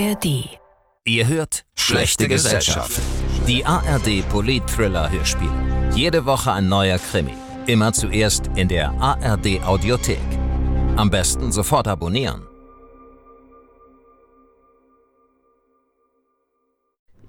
[0.00, 0.48] ARD.
[1.04, 2.98] Ihr hört Schlechte Gesellschaft.
[3.46, 5.50] Die ARD Polit-Thriller-Hörspiel.
[5.94, 7.34] Jede Woche ein neuer Krimi.
[7.66, 10.18] Immer zuerst in der ARD Audiothek.
[10.96, 12.46] Am besten sofort abonnieren.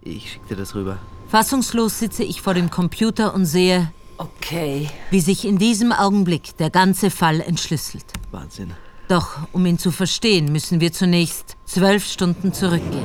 [0.03, 0.97] Ich schick dir das rüber.
[1.27, 4.89] Fassungslos sitze ich vor dem Computer und sehe, Okay.
[5.09, 8.05] wie sich in diesem Augenblick der ganze Fall entschlüsselt.
[8.31, 8.71] Wahnsinn.
[9.11, 13.03] Doch um ihn zu verstehen, müssen wir zunächst zwölf Stunden zurückgehen.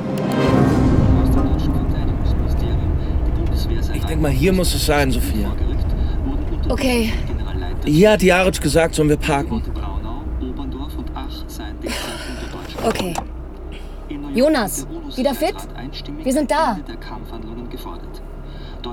[3.93, 5.53] Ich denke mal, hier muss es sein, Sophia.
[6.69, 7.11] Okay,
[7.83, 9.61] Hier hat Jaric gesagt, sollen wir parken.
[12.85, 13.13] okay.
[14.33, 15.55] Jonas, wieder fit?
[16.23, 16.79] Wir sind da.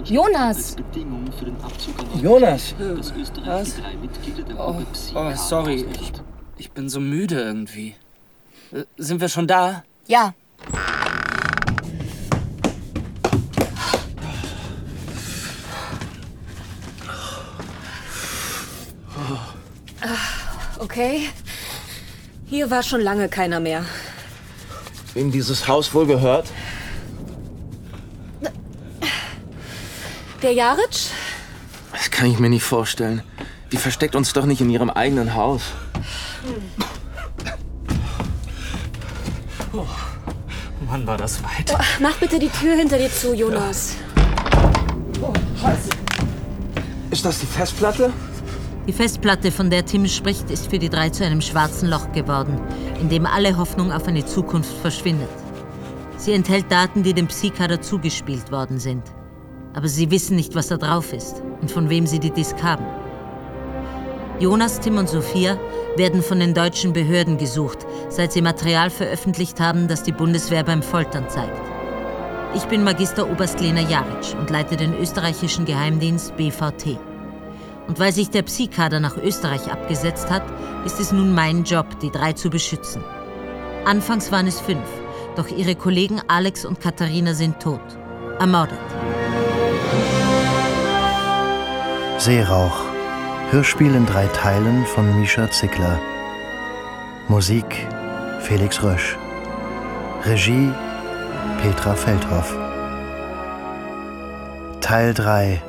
[0.06, 0.77] Jonas!
[2.20, 2.75] Jonas,
[3.45, 3.75] Was?
[4.59, 4.83] Oh,
[5.15, 5.87] oh sorry.
[6.01, 6.12] Ich,
[6.59, 7.95] ich bin so müde irgendwie.
[8.73, 9.85] Äh, Sind wir schon da?
[10.07, 10.35] Ja,
[20.78, 21.28] okay.
[22.47, 23.84] Hier war schon lange keiner mehr.
[25.15, 26.47] wem dieses Haus wohl gehört?
[30.43, 31.11] Der Jaric?
[31.93, 33.23] Das kann ich mir nicht vorstellen.
[33.73, 35.62] Die versteckt uns doch nicht in ihrem eigenen Haus.
[40.87, 41.77] Mann, war das weit.
[42.00, 43.97] Mach bitte die Tür hinter dir zu, Jonas.
[47.11, 48.12] Ist das die Festplatte?
[48.87, 52.61] Die Festplatte, von der Tim spricht, ist für die drei zu einem schwarzen Loch geworden,
[53.00, 55.31] in dem alle Hoffnung auf eine Zukunft verschwindet.
[56.19, 59.03] Sie enthält Daten, die dem Psykader zugespielt worden sind.
[59.72, 62.84] Aber sie wissen nicht, was da drauf ist und von wem sie die Disk haben.
[64.39, 65.59] Jonas, Tim und Sophia
[65.97, 70.83] werden von den deutschen Behörden gesucht, seit sie Material veröffentlicht haben, das die Bundeswehr beim
[70.83, 71.61] Foltern zeigt.
[72.55, 76.99] Ich bin Magister Oberst Lena Jaric und leite den österreichischen Geheimdienst BVT.
[77.88, 80.44] Und weil sich der Psi-Kader nach Österreich abgesetzt hat,
[80.87, 83.03] ist es nun mein Job, die drei zu beschützen.
[83.84, 84.88] Anfangs waren es fünf,
[85.37, 87.82] doch ihre Kollegen Alex und Katharina sind tot.
[88.38, 88.78] Ermordet.
[92.19, 92.84] Seerauch.
[93.54, 96.00] Hörspiel in drei Teilen von Mischa Zickler.
[97.28, 97.87] Musik
[98.41, 99.16] Felix Rösch.
[100.25, 100.72] Regie
[101.62, 102.53] Petra Feldhoff.
[104.81, 105.62] Teil 3.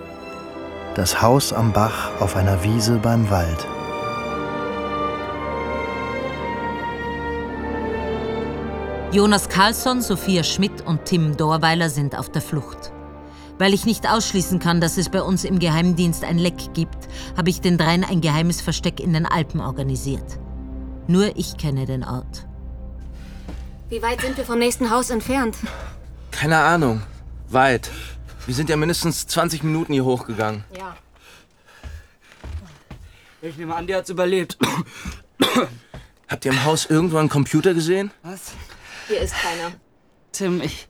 [0.96, 3.68] Das Haus am Bach auf einer Wiese beim Wald.
[9.12, 12.95] Jonas Carlsson, Sophia Schmidt und Tim Dorweiler sind auf der Flucht.
[13.58, 17.08] Weil ich nicht ausschließen kann, dass es bei uns im Geheimdienst ein Leck gibt,
[17.38, 20.40] habe ich den dreien ein geheimes Versteck in den Alpen organisiert.
[21.08, 22.46] Nur ich kenne den Ort.
[23.90, 25.56] Wie weit sind wir vom nächsten Haus entfernt?
[26.32, 27.02] Keine Ahnung.
[27.48, 27.92] Weit.
[28.46, 30.64] Wir sind ja mindestens 20 Minuten hier hochgegangen.
[30.78, 30.98] Ja.
[33.42, 34.58] Ich nehme an, die hat's überlebt.
[36.28, 38.12] Habt ihr im Haus irgendwo einen Computer gesehen?
[38.24, 38.54] Was?
[39.08, 39.72] Hier ist keiner.
[40.36, 40.88] Tim, ich.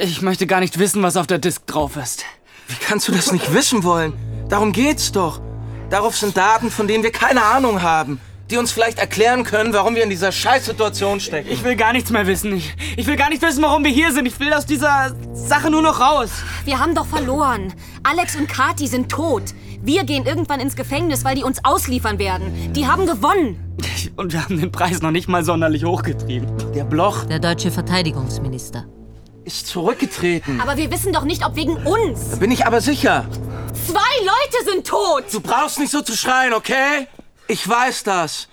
[0.00, 2.24] Ich möchte gar nicht wissen, was auf der Disk drauf ist.
[2.66, 4.14] Wie kannst du das nicht wissen wollen?
[4.48, 5.40] Darum geht's doch.
[5.90, 8.20] Darauf sind Daten, von denen wir keine Ahnung haben.
[8.50, 11.50] Die uns vielleicht erklären können, warum wir in dieser Scheißsituation stecken.
[11.50, 12.56] Ich will gar nichts mehr wissen.
[12.56, 14.26] Ich, ich will gar nicht wissen, warum wir hier sind.
[14.26, 16.30] Ich will aus dieser Sache nur noch raus.
[16.64, 17.72] Wir haben doch verloren.
[18.02, 19.54] Alex und Kati sind tot.
[19.84, 22.72] Wir gehen irgendwann ins Gefängnis, weil die uns ausliefern werden.
[22.72, 23.76] Die haben gewonnen.
[24.16, 26.48] Und wir haben den Preis noch nicht mal sonderlich hochgetrieben.
[26.74, 28.86] Der Bloch Der deutsche Verteidigungsminister.
[29.44, 30.58] ist zurückgetreten.
[30.62, 32.38] Aber wir wissen doch nicht, ob wegen uns.
[32.38, 33.26] Bin ich aber sicher.
[33.86, 35.24] Zwei Leute sind tot.
[35.30, 37.06] Du brauchst nicht so zu schreien, okay?
[37.46, 38.48] Ich weiß das.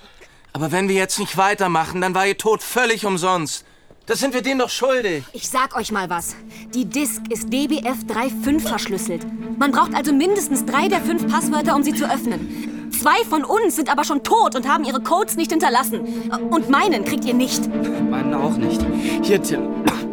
[0.52, 3.64] Aber wenn wir jetzt nicht weitermachen, dann war ihr Tod völlig umsonst.
[4.08, 5.24] Das sind wir denen doch schuldig.
[5.32, 6.36] Ich sag euch mal was.
[6.74, 9.26] Die Disk ist DBF 3.5 verschlüsselt.
[9.60, 12.90] Man braucht also mindestens drei der fünf Passwörter, um sie zu öffnen.
[12.92, 16.02] Zwei von uns sind aber schon tot und haben ihre Codes nicht hinterlassen.
[16.50, 17.68] Und meinen kriegt ihr nicht.
[18.10, 18.82] Meinen auch nicht.
[19.22, 19.70] Hier, Tim.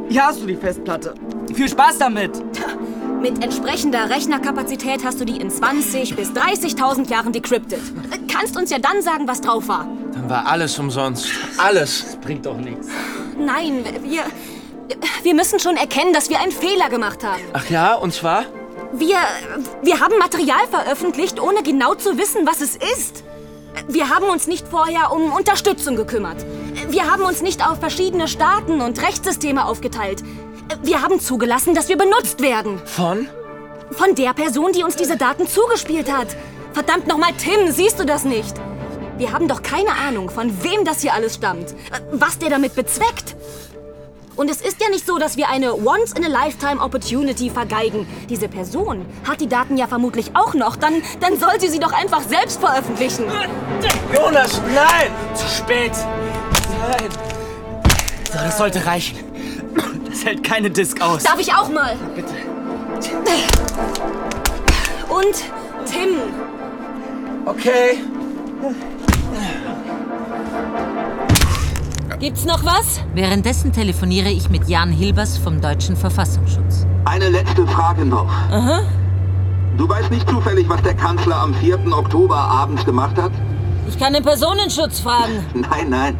[0.09, 1.15] Hier hast du die Festplatte.
[1.53, 2.43] Viel Spaß damit.
[3.21, 7.81] Mit entsprechender Rechnerkapazität hast du die in 20 bis 30.000 Jahren decrypted.
[8.29, 9.89] Kannst uns ja dann sagen, was drauf war.
[10.12, 11.27] Dann war alles umsonst.
[11.57, 12.17] Alles.
[12.21, 12.87] Bringt doch nichts.
[13.38, 14.23] Nein, wir.
[15.23, 17.43] Wir müssen schon erkennen, dass wir einen Fehler gemacht haben.
[17.52, 18.44] Ach ja, und zwar?
[18.93, 19.17] Wir.
[19.82, 23.25] Wir haben Material veröffentlicht, ohne genau zu wissen, was es ist.
[23.87, 26.44] Wir haben uns nicht vorher um Unterstützung gekümmert.
[26.88, 30.23] Wir haben uns nicht auf verschiedene Staaten und Rechtssysteme aufgeteilt.
[30.82, 32.81] Wir haben zugelassen, dass wir benutzt werden.
[32.85, 33.29] Von?
[33.93, 36.29] Von der Person, die uns diese Daten zugespielt hat.
[36.73, 38.55] Verdammt nochmal, Tim, siehst du das nicht?
[39.19, 41.75] Wir haben doch keine Ahnung, von wem das hier alles stammt.
[42.12, 43.35] Was der damit bezweckt.
[44.37, 48.06] Und es ist ja nicht so, dass wir eine Once-in-a-Lifetime-Opportunity vergeigen.
[48.29, 50.76] Diese Person hat die Daten ja vermutlich auch noch.
[50.76, 53.25] Dann, dann soll sie sie doch einfach selbst veröffentlichen.
[54.15, 55.11] Jonas, nein!
[55.35, 55.93] Zu spät.
[56.79, 57.09] Nein!
[58.31, 59.19] So, das sollte reichen.
[60.09, 61.25] Das hält keine Disk aus.
[61.25, 61.97] Darf ich auch mal?
[62.14, 62.35] Bitte.
[65.09, 65.35] Und
[65.85, 66.21] Tim.
[67.44, 67.99] Okay.
[72.20, 73.00] Gibt's noch was?
[73.15, 76.85] Währenddessen telefoniere ich mit Jan Hilbers vom Deutschen Verfassungsschutz.
[77.05, 78.29] Eine letzte Frage noch.
[78.50, 78.81] Aha.
[79.76, 81.79] Du weißt nicht zufällig, was der Kanzler am 4.
[81.93, 83.31] Oktober abends gemacht hat?
[83.88, 85.44] Ich kann den Personenschutz fragen.
[85.55, 86.19] Nein, nein.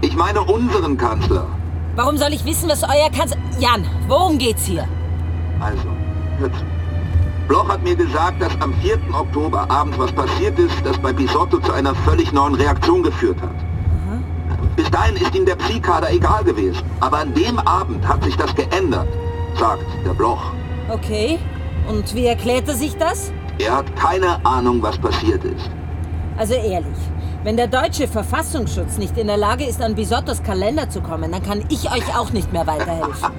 [0.00, 1.48] Ich meine unseren Kanzler.
[1.96, 3.38] Warum soll ich wissen, was euer Kanzler...
[3.58, 4.86] Jan, worum geht's hier?
[5.58, 5.88] Also,
[6.38, 6.64] hör zu.
[7.48, 8.96] Bloch hat mir gesagt, dass am 4.
[9.12, 13.71] Oktober abends was passiert ist, das bei Bisotto zu einer völlig neuen Reaktion geführt hat.
[14.76, 16.82] Bis dahin ist ihm der Psi-Kader egal gewesen.
[17.00, 19.08] Aber an dem Abend hat sich das geändert,
[19.58, 20.42] sagt der Bloch.
[20.88, 21.38] Okay.
[21.88, 23.32] Und wie erklärte sich das?
[23.58, 25.70] Er hat keine Ahnung, was passiert ist.
[26.36, 26.96] Also ehrlich,
[27.44, 31.42] wenn der deutsche Verfassungsschutz nicht in der Lage ist, an Bisottos Kalender zu kommen, dann
[31.42, 33.30] kann ich euch auch nicht mehr weiterhelfen.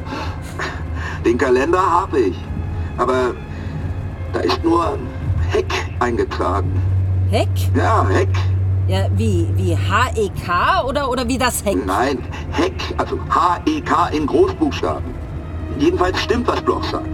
[1.25, 2.37] Den Kalender habe ich.
[2.97, 3.33] Aber
[4.33, 4.97] da ist nur
[5.49, 6.71] Heck eingetragen.
[7.29, 7.49] Heck?
[7.75, 8.29] Ja, Heck.
[8.87, 11.85] Ja, wie, wie H-E-K oder, oder wie das Heck?
[11.85, 12.17] Nein,
[12.51, 15.13] Heck, also H-E-K in Großbuchstaben.
[15.79, 17.07] Jedenfalls stimmt, was Bloch sagt.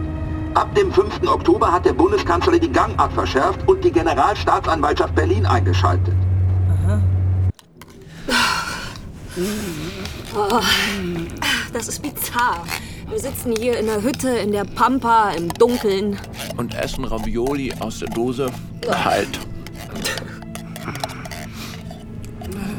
[0.56, 1.22] Ab dem 5.
[1.28, 6.16] Oktober hat der Bundeskanzler die Gangart verschärft und die Generalstaatsanwaltschaft Berlin eingeschaltet.
[10.36, 10.60] Oh,
[11.72, 12.64] das ist bizarr.
[13.10, 16.20] Wir sitzen hier in der Hütte, in der Pampa, im Dunkeln.
[16.58, 18.48] Und essen Ravioli aus der Dose
[18.82, 19.40] kalt.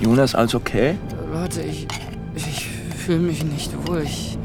[0.00, 0.96] Jonas, alles okay?
[1.32, 1.86] Leute, ich.
[2.34, 4.02] Ich fühle mich nicht wohl.
[4.02, 4.38] Ich.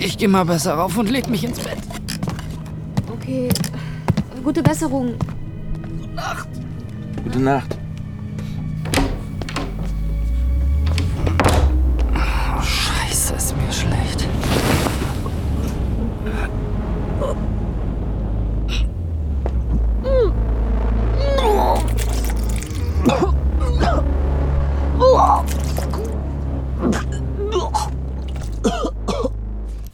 [0.00, 1.78] Ich gehe mal besser rauf und leg mich ins Bett.
[3.12, 3.48] Okay.
[4.42, 5.14] Gute Besserung.
[7.24, 7.68] Gute Nacht.
[7.76, 7.83] Oh,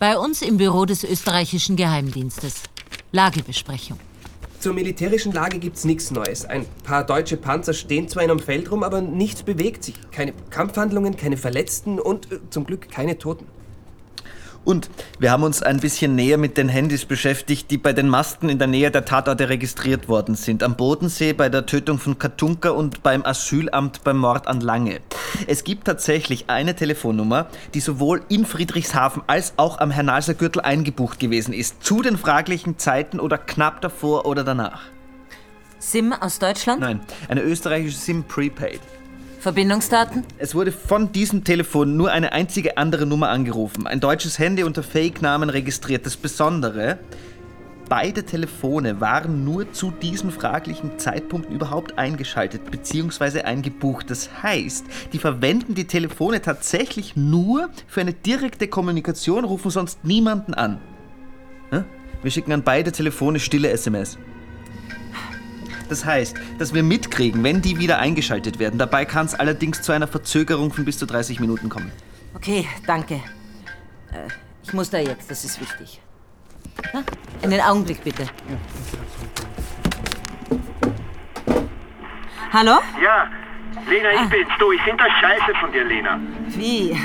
[0.01, 2.63] Bei uns im Büro des österreichischen Geheimdienstes.
[3.13, 4.01] Lagebesprechung.
[4.59, 6.47] Zur militärischen Lage gibt's nichts Neues.
[6.47, 9.97] Ein paar deutsche Panzer stehen zwar in einem Feld rum, aber nichts bewegt sich.
[10.11, 13.45] Keine Kampfhandlungen, keine Verletzten und äh, zum Glück keine Toten.
[14.65, 18.49] Und wir haben uns ein bisschen näher mit den Handys beschäftigt, die bei den Masten
[18.49, 20.63] in der Nähe der Tatorte registriert worden sind.
[20.63, 25.01] Am Bodensee bei der Tötung von Katunka und beim Asylamt beim Mord an Lange.
[25.47, 31.55] Es gibt tatsächlich eine Telefonnummer, die sowohl in Friedrichshafen als auch am Hernalser eingebucht gewesen
[31.55, 31.83] ist.
[31.83, 34.83] Zu den fraglichen Zeiten oder knapp davor oder danach.
[35.79, 36.81] SIM aus Deutschland?
[36.81, 38.81] Nein, eine österreichische SIM Prepaid.
[39.41, 40.25] Verbindungsdaten?
[40.39, 43.87] Es wurde von diesem Telefon nur eine einzige andere Nummer angerufen.
[43.87, 46.05] Ein deutsches Handy unter Fake-Namen registriert.
[46.05, 46.99] Das Besondere,
[47.89, 53.41] beide Telefone waren nur zu diesem fraglichen Zeitpunkt überhaupt eingeschaltet bzw.
[53.41, 54.11] eingebucht.
[54.11, 54.85] Das heißt,
[55.15, 60.79] die verwenden die Telefone tatsächlich nur für eine direkte Kommunikation, rufen sonst niemanden an.
[62.23, 64.19] Wir schicken an beide Telefone stille SMS.
[65.91, 68.79] Das heißt, dass wir mitkriegen, wenn die wieder eingeschaltet werden.
[68.79, 71.91] Dabei kann es allerdings zu einer Verzögerung von bis zu 30 Minuten kommen.
[72.35, 73.15] Okay, danke.
[73.17, 74.29] Äh,
[74.63, 76.01] ich muss da jetzt, das ist wichtig.
[76.95, 77.03] Na,
[77.43, 78.25] einen Augenblick bitte.
[82.53, 82.79] Hallo?
[83.03, 83.29] Ja,
[83.89, 84.25] Lena, ich Ah.
[84.31, 84.49] bin's.
[84.61, 86.21] Du, ich finde das scheiße von dir, Lena.
[86.49, 86.97] Wie?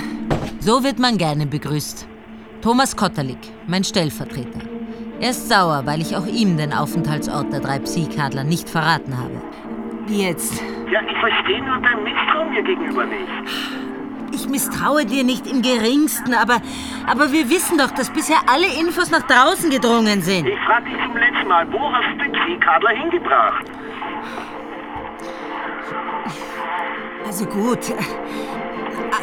[0.60, 2.08] So wird man gerne begrüßt.
[2.62, 4.60] Thomas Kotterlik, mein Stellvertreter.
[5.20, 9.42] Er ist sauer, weil ich auch ihm den Aufenthaltsort der drei Psychadler nicht verraten habe.
[10.08, 10.62] Wie jetzt?
[10.92, 13.28] Ja, ich verstehe nur dein Misstrauen mir gegenüber nicht.
[14.34, 16.58] Ich misstraue dir nicht im geringsten, aber,
[17.08, 20.48] aber wir wissen doch, dass bisher alle Infos nach draußen gedrungen sind.
[20.48, 23.66] Ich frage dich zum letzten Mal, wo hast du den Kriegkadler hingebracht?
[27.26, 27.80] Also gut.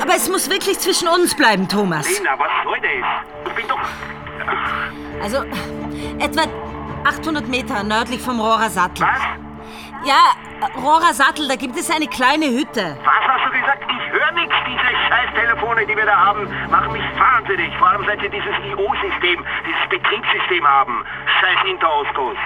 [0.01, 2.09] Aber es muss wirklich zwischen uns bleiben, Thomas.
[2.19, 3.51] Lena, was soll das?
[3.51, 3.79] Ich bin doch...
[5.23, 5.45] Also
[6.19, 6.43] etwa
[7.05, 9.07] 800 Meter nördlich vom Rohrer Sattel.
[9.07, 9.43] Was?
[10.05, 10.35] Ja,
[10.81, 12.97] Rohrer Sattel, da gibt es eine kleine Hütte.
[13.05, 13.85] Was hast du gesagt?
[13.89, 14.55] Ich höre nichts.
[14.67, 17.77] Diese Scheißtelefone, die wir da haben, machen mich wahnsinnig.
[17.79, 21.05] Vor allem seit sie dieses IO-System, dieses Betriebssystem haben.
[21.41, 22.37] Scheiß Interoskos.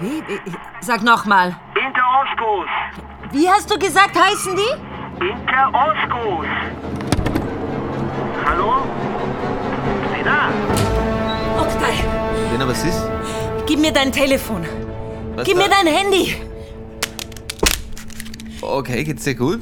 [0.00, 0.22] Wie?
[0.80, 1.56] Sag nochmal.
[1.74, 2.68] Interoskos.
[3.32, 5.24] Wie hast du gesagt, heißen die?
[5.24, 6.46] Interoskos.
[8.46, 8.82] Hallo?
[10.16, 10.77] Sie da?
[11.88, 13.02] Oktay, Lena, was ist?
[13.66, 14.66] Gib mir dein Telefon.
[15.34, 15.62] Was Gib da?
[15.62, 16.34] mir dein Handy.
[18.60, 19.60] Okay, geht's dir gut?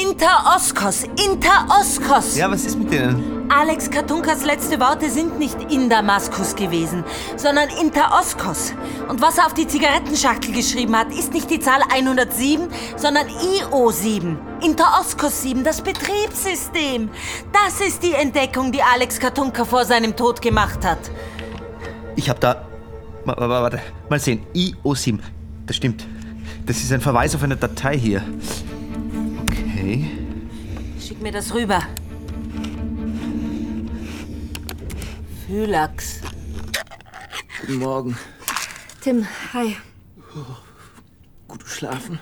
[0.00, 1.02] Interoskos.
[1.02, 1.04] Interoskos.
[1.26, 2.36] Interoskos.
[2.36, 3.50] Ja, was ist mit denen?
[3.50, 7.02] Alex Katunkas letzte Worte sind nicht in Damaskus gewesen,
[7.36, 8.74] sondern Interoskos.
[9.08, 14.36] Und was er auf die Zigarettenschachtel geschrieben hat, ist nicht die Zahl 107, sondern IO7.
[14.62, 17.08] Interoskos 7, das Betriebssystem.
[17.52, 20.98] Das ist die Entdeckung, die Alex Katunka vor seinem Tod gemacht hat.
[22.16, 22.66] Ich hab da.
[23.24, 24.44] wa- wa- wa- Warte, mal sehen.
[24.54, 25.18] IO7.
[25.66, 26.06] Das stimmt.
[26.66, 28.22] Das ist ein Verweis auf eine Datei hier.
[29.78, 30.10] Okay.
[31.00, 31.80] Schick mir das rüber.
[35.46, 36.20] Phylax.
[37.60, 38.18] Guten Morgen.
[39.00, 39.76] Tim, hi.
[41.46, 42.18] Gut geschlafen?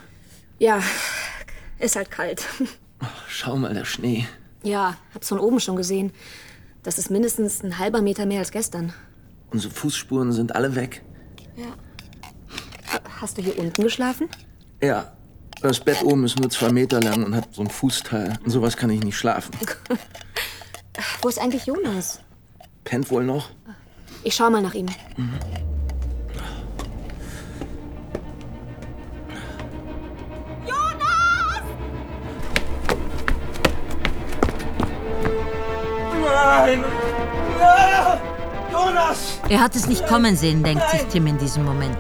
[0.59, 0.83] Ja,
[1.79, 2.45] ist halt kalt.
[3.27, 4.29] Schau mal, der Schnee.
[4.63, 6.13] Ja, hab's von oben schon gesehen.
[6.83, 8.93] Das ist mindestens ein halber Meter mehr als gestern.
[9.51, 11.03] Unsere Fußspuren sind alle weg.
[11.57, 11.75] Ja.
[13.19, 14.29] Hast du hier unten geschlafen?
[14.83, 15.16] Ja,
[15.63, 18.39] das Bett oben ist nur zwei Meter lang und hat so ein Fußteil.
[18.45, 19.53] Und sowas kann ich nicht schlafen.
[21.23, 22.21] Wo ist eigentlich Jonas?
[22.85, 23.51] Pennt wohl noch?
[24.23, 24.87] Ich schau mal nach ihm.
[36.67, 36.85] Nein!
[37.61, 38.21] Ja!
[38.73, 39.41] Jonas!
[39.49, 41.97] Er hat es nicht kommen sehen, denkt sich Tim in diesem Moment.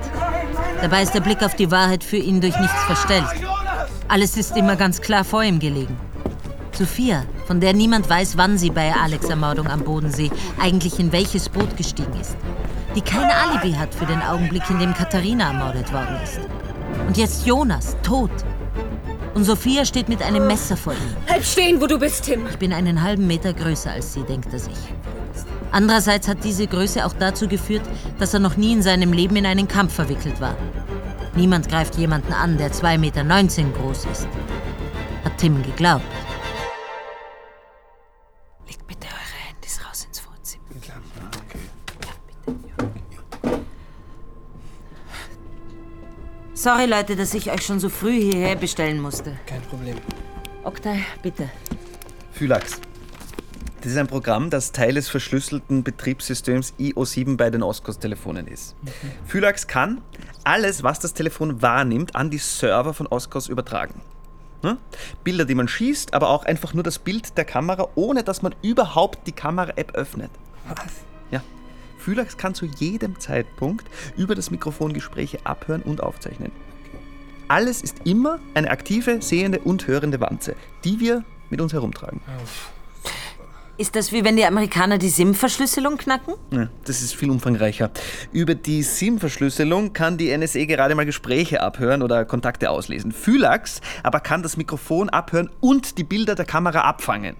[0.80, 3.45] Dabei ist der Blick auf die Wahrheit für ihn durch nichts verstellt.
[4.08, 5.96] Alles ist immer ganz klar vor ihm gelegen.
[6.72, 11.48] Sophia, von der niemand weiß, wann sie bei Alex Ermordung am Bodensee eigentlich in welches
[11.48, 12.36] Boot gestiegen ist.
[12.94, 16.38] Die kein Alibi hat für den Augenblick, in dem Katharina ermordet worden ist.
[17.06, 18.30] Und jetzt Jonas, tot.
[19.34, 21.16] Und Sophia steht mit einem Messer vor ihm.
[21.26, 22.46] Bleib stehen, wo du bist, Tim.
[22.48, 24.78] Ich bin einen halben Meter größer als sie, denkt er sich.
[25.72, 27.82] Andererseits hat diese Größe auch dazu geführt,
[28.18, 30.56] dass er noch nie in seinem Leben in einen Kampf verwickelt war.
[31.36, 33.22] Niemand greift jemanden an, der 2,19 Meter
[33.78, 34.26] groß ist.
[35.22, 36.02] Hat Tim geglaubt.
[38.66, 40.64] Legt bitte eure Handys raus ins Wohnzimmer.
[46.54, 49.36] Sorry, Leute, dass ich euch schon so früh hierher bestellen musste.
[49.44, 49.96] Kein Problem.
[50.64, 51.50] Oktay, bitte.
[52.32, 52.80] Phylax.
[53.86, 58.74] Das ist ein Programm, das Teil des verschlüsselten Betriebssystems IO7 bei den Oscos-Telefonen ist.
[59.26, 60.00] Phylax kann
[60.42, 64.00] alles, was das Telefon wahrnimmt, an die Server von Oscos übertragen.
[64.62, 64.78] Hm?
[65.22, 68.56] Bilder, die man schießt, aber auch einfach nur das Bild der Kamera, ohne dass man
[68.60, 70.32] überhaupt die Kamera-App öffnet.
[70.68, 70.92] Was?
[71.30, 71.40] Ja.
[71.96, 76.50] Phylax kann zu jedem Zeitpunkt über das Mikrofon Gespräche abhören und aufzeichnen.
[77.46, 82.20] Alles ist immer eine aktive, sehende und hörende Wanze, die wir mit uns herumtragen.
[83.78, 86.34] Ist das wie wenn die Amerikaner die SIM-Verschlüsselung knacken?
[86.50, 87.90] Ja, das ist viel umfangreicher.
[88.32, 93.12] Über die SIM-Verschlüsselung kann die NSA gerade mal Gespräche abhören oder Kontakte auslesen.
[93.12, 97.36] Phylax aber kann das Mikrofon abhören und die Bilder der Kamera abfangen.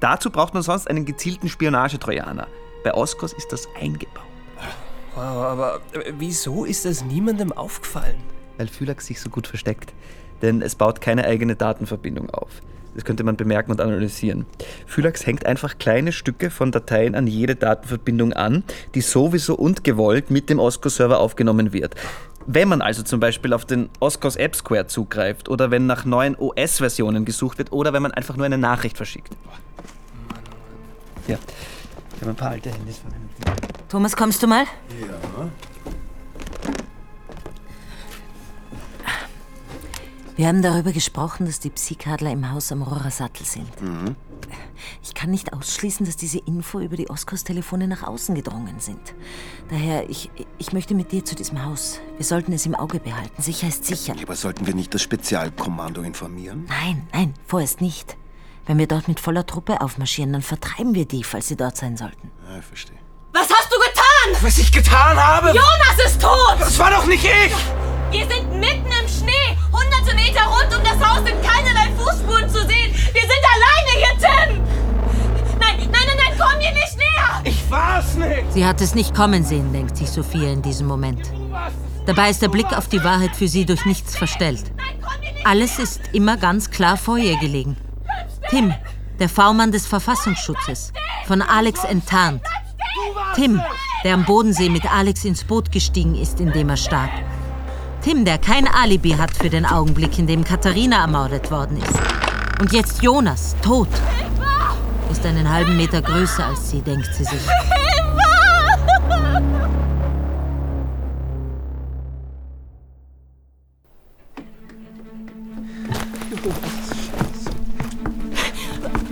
[0.00, 2.46] Dazu braucht man sonst einen gezielten Spionagetrojaner.
[2.82, 4.24] Bei Oscos ist das eingebaut.
[5.14, 8.16] Wow, aber äh, wieso ist das niemandem aufgefallen?
[8.56, 9.92] Weil Phylax sich so gut versteckt.
[10.40, 12.62] Denn es baut keine eigene Datenverbindung auf.
[12.94, 14.46] Das könnte man bemerken und analysieren.
[14.86, 20.30] Phylax hängt einfach kleine Stücke von Dateien an jede Datenverbindung an, die sowieso und gewollt
[20.30, 21.94] mit dem Osco-Server aufgenommen wird.
[22.46, 26.36] Wenn man also zum Beispiel auf den Oscos App Square zugreift oder wenn nach neuen
[26.36, 29.34] OS-Versionen gesucht wird oder wenn man einfach nur eine Nachricht verschickt.
[31.26, 31.38] Ja,
[32.14, 33.30] ich habe ein paar alte Handys verwendet.
[33.88, 34.64] Thomas, kommst du mal?
[35.00, 35.48] Ja.
[40.36, 43.80] Wir haben darüber gesprochen, dass die Psykadler im Haus am Rohrersattel sind.
[43.80, 44.16] Mhm.
[45.02, 49.14] Ich kann nicht ausschließen, dass diese Info über die Oskos-Telefone nach außen gedrungen sind.
[49.70, 52.00] Daher, ich, ich möchte mit dir zu diesem Haus.
[52.16, 53.40] Wir sollten es im Auge behalten.
[53.40, 54.14] Sicher ist sicher.
[54.20, 56.64] Aber sollten wir nicht das Spezialkommando informieren?
[56.68, 58.16] Nein, nein, vorerst nicht.
[58.66, 61.96] Wenn wir dort mit voller Truppe aufmarschieren, dann vertreiben wir die, falls sie dort sein
[61.96, 62.30] sollten.
[62.48, 62.96] Ja, ich verstehe.
[63.32, 64.42] Was hast du getan?
[64.42, 65.48] Was ich getan habe?
[65.48, 66.56] Jonas ist tot!
[66.58, 67.54] Das war doch nicht ich!
[68.10, 69.23] Wir sind mitten im Schnee.
[69.74, 72.94] Hunderte Meter rund um das Haus sind keinerlei Fußspuren zu sehen.
[73.12, 74.62] Wir sind alleine hier, Tim!
[75.58, 77.42] Nein, nein, nein, nein, komm hier nicht näher!
[77.42, 78.52] Ich war's nicht!
[78.52, 81.32] Sie hat es nicht kommen sehen, denkt sich Sophia in diesem Moment.
[82.06, 84.70] Dabei ist der Blick auf die Wahrheit für sie durch nichts verstellt.
[85.44, 87.76] Alles ist immer ganz klar vor ihr gelegen.
[88.50, 88.72] Tim,
[89.18, 90.92] der V-Mann des Verfassungsschutzes,
[91.26, 92.42] von Alex enttarnt.
[93.34, 93.60] Tim,
[94.04, 97.10] der am Bodensee mit Alex ins Boot gestiegen ist, in dem er starb.
[98.04, 102.60] Tim, der kein Alibi hat für den Augenblick, in dem Katharina ermordet worden ist.
[102.60, 103.88] Und jetzt Jonas, tot.
[105.10, 107.40] ist einen halben Meter größer als sie, denkt sie sich.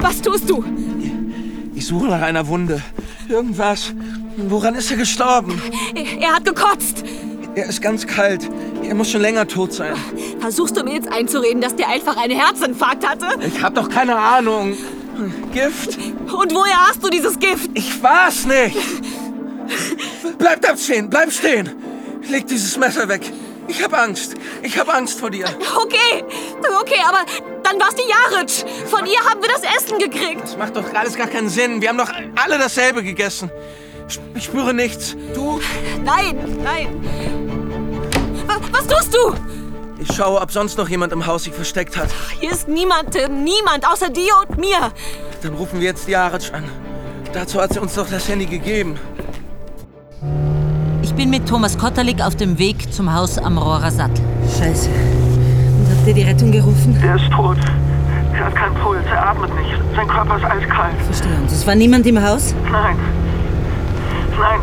[0.00, 0.62] Was tust du?
[1.74, 2.82] Ich suche nach einer Wunde.
[3.26, 3.94] Irgendwas.
[4.36, 5.62] Woran ist er gestorben?
[5.94, 7.04] Er, er hat gekotzt.
[7.54, 8.50] Er ist ganz kalt.
[8.82, 9.94] Er muss schon länger tot sein.
[10.40, 13.26] Versuchst du mir jetzt einzureden, dass der einfach einen Herzinfarkt hatte?
[13.46, 14.76] Ich hab doch keine Ahnung.
[15.52, 15.98] Gift?
[15.98, 17.70] Und woher hast du dieses Gift?
[17.74, 18.76] Ich war's nicht.
[20.38, 21.70] Bleib da stehen, bleib stehen.
[22.28, 23.22] Leg dieses Messer weg.
[23.68, 24.34] Ich hab Angst.
[24.62, 25.46] Ich hab Angst vor dir.
[25.76, 26.24] Okay,
[26.80, 27.24] okay, aber
[27.62, 28.64] dann war's die Jaritsch.
[28.86, 30.42] Von ihr haben wir das Essen gekriegt.
[30.42, 31.80] Das macht doch alles gar keinen Sinn.
[31.80, 32.10] Wir haben doch
[32.42, 33.50] alle dasselbe gegessen.
[34.34, 35.16] Ich spüre nichts.
[35.34, 35.60] Du?
[36.04, 37.61] Nein, nein.
[38.46, 39.34] Was tust du?
[39.98, 42.08] Ich schaue, ob sonst noch jemand im Haus sich versteckt hat.
[42.40, 44.92] Hier ist niemand, niemand, außer dir und mir.
[45.42, 46.64] Dann rufen wir jetzt die Jaritsch an.
[47.32, 48.98] Dazu hat sie uns doch das Handy gegeben.
[51.02, 54.24] Ich bin mit Thomas Kotterlik auf dem Weg zum Haus am Rohrer Sattel.
[54.58, 54.88] Scheiße.
[54.88, 56.98] Und habt ihr die Rettung gerufen?
[57.02, 57.58] Er ist tot.
[58.34, 59.78] Er hat keinen Puls, er atmet nicht.
[59.94, 60.94] Sein Körper ist eiskalt.
[61.04, 61.36] Verstehe.
[61.36, 62.54] Und es war niemand im Haus?
[62.70, 62.96] Nein.
[64.38, 64.60] Nein,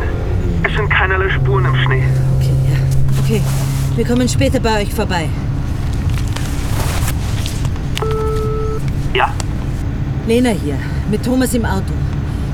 [0.63, 2.03] es sind keinerlei Spuren im Schnee.
[2.39, 3.24] Okay, ja.
[3.24, 3.41] Okay.
[3.96, 5.29] Wir kommen später bei euch vorbei.
[9.13, 9.34] Ja?
[10.27, 10.75] Lena hier,
[11.12, 11.93] mit Thomas im Auto.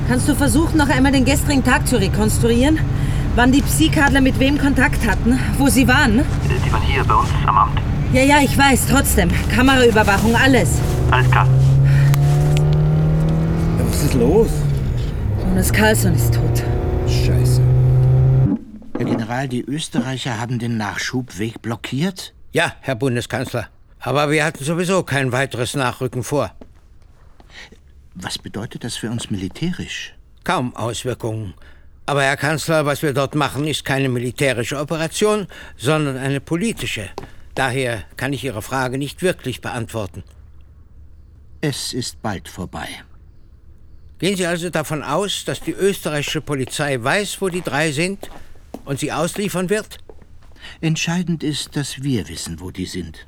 [0.08, 2.78] Kannst du versuchen, noch einmal den gestrigen Tag zu rekonstruieren?
[3.34, 5.38] Wann die Psykadler mit wem Kontakt hatten?
[5.58, 6.22] Wo sie waren?
[6.64, 7.80] Die waren hier bei uns am Amt.
[8.12, 9.28] Ja, ja, ich weiß, trotzdem.
[9.54, 10.78] Kameraüberwachung, alles.
[11.10, 11.46] Alles klar.
[13.78, 14.48] Ja, was ist los?
[15.46, 16.62] Jonas Carlsson ist tot.
[17.06, 17.45] Scheiße.
[18.98, 22.32] Herr General, die Österreicher haben den Nachschubweg blockiert?
[22.52, 23.68] Ja, Herr Bundeskanzler.
[24.00, 26.54] Aber wir hatten sowieso kein weiteres Nachrücken vor.
[28.14, 30.14] Was bedeutet das für uns militärisch?
[30.44, 31.52] Kaum Auswirkungen.
[32.06, 37.10] Aber Herr Kanzler, was wir dort machen, ist keine militärische Operation, sondern eine politische.
[37.54, 40.24] Daher kann ich Ihre Frage nicht wirklich beantworten.
[41.60, 42.88] Es ist bald vorbei.
[44.18, 48.30] Gehen Sie also davon aus, dass die österreichische Polizei weiß, wo die drei sind
[48.86, 49.98] und sie ausliefern wird?
[50.80, 53.26] Entscheidend ist, dass wir wissen, wo die sind.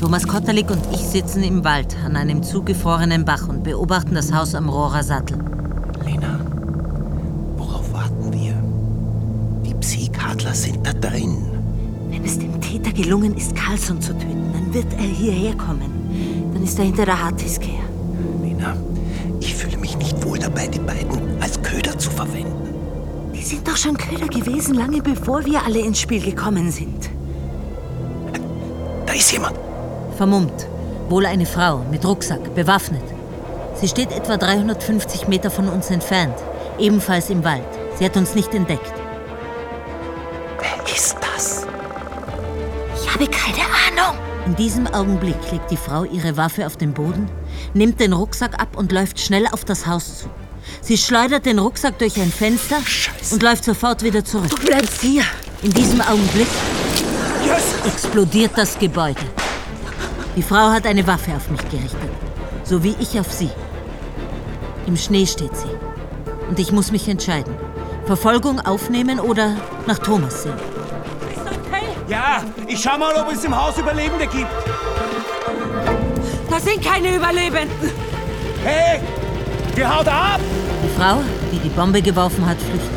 [0.00, 4.54] Thomas Kotterlik und ich sitzen im Wald an einem zugefrorenen Bach und beobachten das Haus
[4.54, 5.38] am Rohrer Sattel.
[6.04, 6.40] Lena,
[7.56, 8.54] worauf warten wir?
[9.64, 11.42] Die Psykadler sind da drin.
[12.10, 16.50] Wenn es dem Täter gelungen ist, Carlson zu töten, dann wird er hierher kommen.
[16.52, 17.62] Dann ist er hinter der Harddisk
[20.54, 23.32] dabei, die beiden als Köder zu verwenden.
[23.34, 27.10] Die sind doch schon Köder gewesen, lange bevor wir alle ins Spiel gekommen sind.
[29.06, 29.56] Da ist jemand.
[30.16, 30.66] Vermummt.
[31.08, 33.02] Wohl eine Frau mit Rucksack, bewaffnet.
[33.74, 36.36] Sie steht etwa 350 Meter von uns entfernt,
[36.78, 37.66] ebenfalls im Wald.
[37.98, 38.92] Sie hat uns nicht entdeckt.
[40.60, 41.66] Wer ist das?
[42.96, 44.16] Ich habe keine Ahnung.
[44.46, 47.28] In diesem Augenblick legt die Frau ihre Waffe auf den Boden,
[47.74, 50.28] nimmt den Rucksack ab und läuft schnell auf das Haus zu.
[50.84, 53.34] Sie schleudert den Rucksack durch ein Fenster Scheiße.
[53.34, 54.50] und läuft sofort wieder zurück.
[54.50, 55.22] Du bleibst hier.
[55.62, 56.46] In diesem Augenblick
[57.86, 59.22] explodiert das Gebäude.
[60.36, 62.10] Die Frau hat eine Waffe auf mich gerichtet,
[62.64, 63.48] so wie ich auf sie.
[64.86, 65.70] Im Schnee steht sie.
[66.50, 67.54] Und ich muss mich entscheiden.
[68.04, 70.58] Verfolgung aufnehmen oder nach Thomas sehen.
[72.08, 74.50] Ja, ich schau mal, ob es im Haus Überlebende gibt.
[76.50, 77.90] Das sind keine Überlebenden.
[78.62, 79.00] Hey,
[79.74, 80.40] wir haut ab!
[80.96, 82.90] Frau, die die Bombe geworfen hat, flüchtet.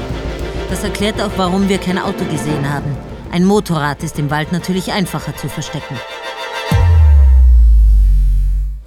[0.69, 2.95] Das erklärt auch, warum wir kein Auto gesehen haben.
[3.31, 5.95] Ein Motorrad ist im Wald natürlich einfacher zu verstecken.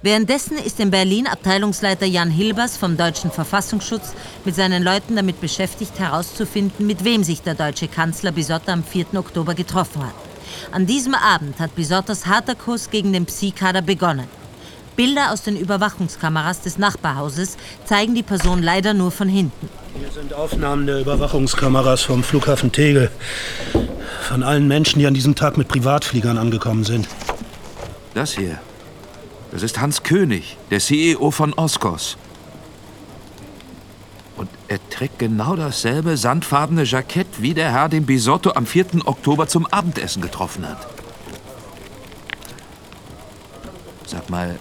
[0.01, 4.13] Währenddessen ist in Berlin Abteilungsleiter Jan Hilbers vom Deutschen Verfassungsschutz
[4.45, 9.13] mit seinen Leuten damit beschäftigt, herauszufinden, mit wem sich der deutsche Kanzler Bisotta am 4.
[9.15, 10.15] Oktober getroffen hat.
[10.71, 14.40] An diesem Abend hat Bisottas harter Kurs gegen den Psi-Kader begonnen.
[15.01, 19.67] Bilder aus den Überwachungskameras des Nachbarhauses zeigen die Person leider nur von hinten.
[19.97, 23.09] Hier sind Aufnahmen der Überwachungskameras vom Flughafen Tegel.
[24.21, 27.07] Von allen Menschen, die an diesem Tag mit Privatfliegern angekommen sind.
[28.13, 28.59] Das hier.
[29.51, 32.15] Das ist Hans König, der CEO von Oskos.
[34.37, 39.07] Und er trägt genau dasselbe sandfarbene Jackett wie der Herr, den Bisotto am 4.
[39.07, 40.85] Oktober zum Abendessen getroffen hat.
[44.05, 44.59] Sag mal,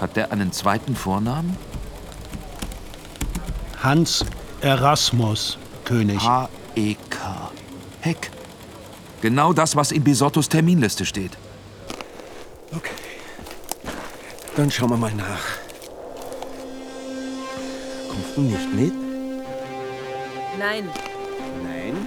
[0.00, 1.56] hat der einen zweiten Vornamen?
[3.82, 4.24] Hans
[4.60, 6.20] Erasmus König.
[6.20, 7.50] H-E-K.
[8.00, 8.30] Heck.
[9.22, 11.32] Genau das, was in Bisottos Terminliste steht.
[12.74, 12.94] Okay.
[14.56, 15.58] Dann schauen wir mal nach.
[18.08, 18.92] Kommst du nicht mit?
[20.58, 20.88] Nein.
[21.64, 22.06] Nein?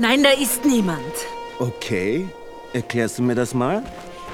[0.00, 1.00] Nein, da ist niemand.
[1.58, 2.28] Okay.
[2.72, 3.82] Erklärst du mir das mal?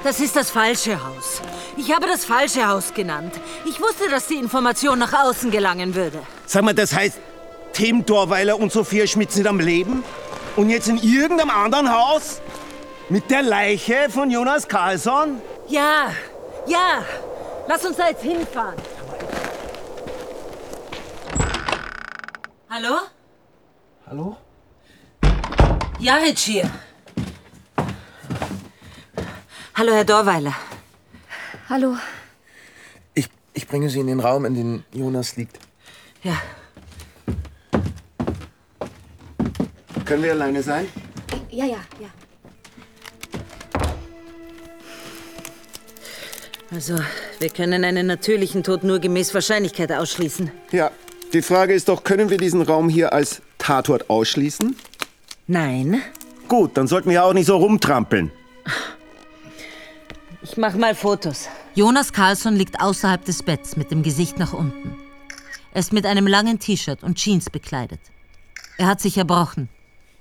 [0.05, 1.41] Das ist das falsche Haus.
[1.77, 3.33] Ich habe das falsche Haus genannt.
[3.65, 6.19] Ich wusste, dass die Information nach außen gelangen würde.
[6.45, 7.17] Sag mal, das heißt,
[7.73, 10.03] Tim Dorweiler und Sophia Schmidt sind am Leben?
[10.57, 12.39] Und jetzt in irgendeinem anderen Haus?
[13.09, 15.41] Mit der Leiche von Jonas Carlsson?
[15.69, 16.11] Ja,
[16.67, 17.03] ja.
[17.67, 18.75] Lass uns da jetzt hinfahren.
[22.69, 22.95] Hallo?
[24.05, 24.37] Hallo?
[25.97, 26.69] Jaric hier.
[29.77, 30.55] Hallo, Herr Dorweiler.
[31.67, 31.97] Hallo.
[33.13, 35.59] Ich, ich bringe Sie in den Raum, in dem Jonas liegt.
[36.23, 36.41] Ja.
[40.05, 40.87] Können wir alleine sein?
[41.49, 42.07] Ja, ja, ja.
[46.71, 46.97] Also,
[47.39, 50.51] wir können einen natürlichen Tod nur gemäß Wahrscheinlichkeit ausschließen.
[50.71, 50.89] Ja.
[51.33, 54.73] Die Frage ist doch, können wir diesen Raum hier als Tatort ausschließen?
[55.47, 56.01] Nein.
[56.47, 58.31] Gut, dann sollten wir auch nicht so rumtrampeln.
[60.47, 61.47] Ich mach mal Fotos.
[61.73, 64.95] Jonas Carlsson liegt außerhalb des Betts mit dem Gesicht nach unten.
[65.73, 67.99] Er ist mit einem langen T-Shirt und Jeans bekleidet.
[68.77, 69.69] Er hat sich erbrochen.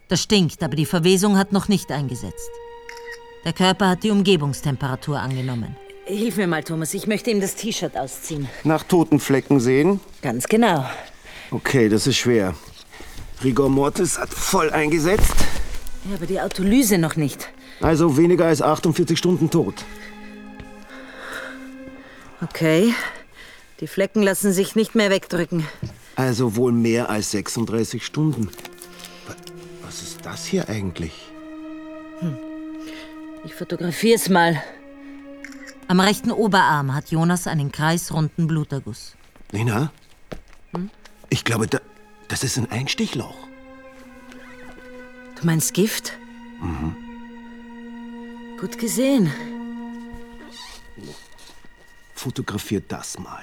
[0.09, 2.49] Das stinkt, aber die Verwesung hat noch nicht eingesetzt.
[3.45, 5.77] Der Körper hat die Umgebungstemperatur angenommen.
[6.07, 6.95] Hilf mir mal, Thomas.
[6.95, 8.49] Ich möchte ihm das T-Shirt ausziehen.
[8.65, 10.01] Nach toten Flecken sehen?
[10.23, 10.87] Ganz genau.
[11.51, 12.55] Okay, das ist schwer.
[13.43, 15.35] Rigor Mortis hat voll eingesetzt.
[16.09, 17.51] Ja, aber die Autolyse noch nicht.
[17.83, 19.85] Also weniger als 48 Stunden tot.
[22.45, 22.95] Okay.
[23.81, 25.67] Die Flecken lassen sich nicht mehr wegdrücken.
[26.17, 28.47] Also wohl mehr als 36 Stunden.
[29.27, 29.35] Wa-
[29.83, 31.13] Was ist das hier eigentlich?
[33.45, 34.63] Ich fotografiere es mal.
[35.89, 39.17] Am rechten Oberarm hat Jonas einen kreisrunden Bluterguss.
[39.51, 39.93] Lena?
[41.31, 41.81] Ich glaube, da,
[42.29, 43.37] das ist ein Einstichloch.
[45.41, 46.13] Du meinst Gift?
[46.61, 46.97] Mhm.
[48.61, 49.31] Gut gesehen.
[52.25, 53.43] Fotografiert das mal.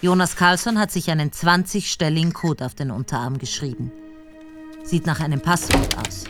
[0.00, 3.92] Jonas Carlsson hat sich einen 20-stelligen Code auf den Unterarm geschrieben.
[4.82, 6.24] Sieht nach einem Passwort aus.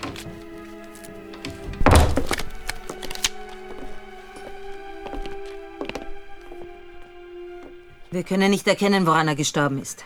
[8.10, 10.04] Wir können nicht erkennen, woran er gestorben ist.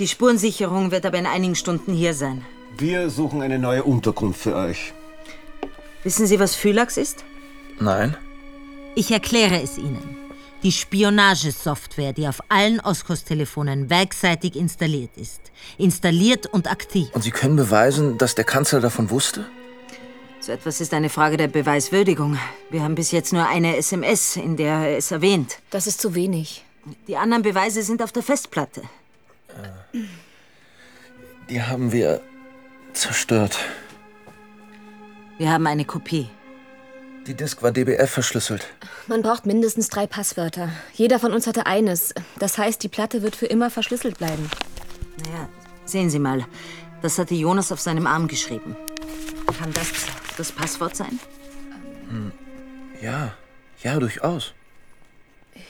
[0.00, 2.44] Die Spurensicherung wird aber in einigen Stunden hier sein.
[2.76, 4.92] Wir suchen eine neue Unterkunft für euch.
[6.02, 7.24] Wissen Sie, was Phylax ist?
[7.78, 8.16] Nein.
[8.96, 10.23] Ich erkläre es Ihnen.
[10.64, 15.52] Die Spionagesoftware, die auf allen Oskos-Telefonen werkseitig installiert ist.
[15.76, 17.08] Installiert und aktiv.
[17.12, 19.44] Und Sie können beweisen, dass der Kanzler davon wusste?
[20.40, 22.38] So etwas ist eine Frage der Beweiswürdigung.
[22.70, 25.58] Wir haben bis jetzt nur eine SMS, in der er es erwähnt.
[25.68, 26.64] Das ist zu wenig.
[27.08, 28.82] Die anderen Beweise sind auf der Festplatte.
[31.50, 32.22] Die haben wir
[32.94, 33.58] zerstört.
[35.36, 36.30] Wir haben eine Kopie.
[37.26, 38.66] Die Disk war DBF verschlüsselt.
[39.06, 40.68] Man braucht mindestens drei Passwörter.
[40.92, 42.12] Jeder von uns hatte eines.
[42.38, 44.50] Das heißt, die Platte wird für immer verschlüsselt bleiben.
[45.24, 45.48] Naja,
[45.86, 46.44] sehen Sie mal.
[47.00, 48.76] Das hatte Jonas auf seinem Arm geschrieben.
[49.58, 49.88] Kann das
[50.36, 51.18] das Passwort sein?
[52.10, 52.32] Hm.
[53.00, 53.34] Ja,
[53.82, 54.52] ja, durchaus.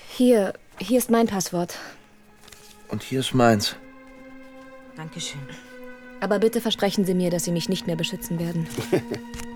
[0.08, 1.78] Hier, hier ist mein Passwort.
[2.88, 3.76] Und hier ist meins.
[4.96, 5.40] Dankeschön.
[6.20, 8.66] Aber bitte versprechen Sie mir, dass Sie mich nicht mehr beschützen werden.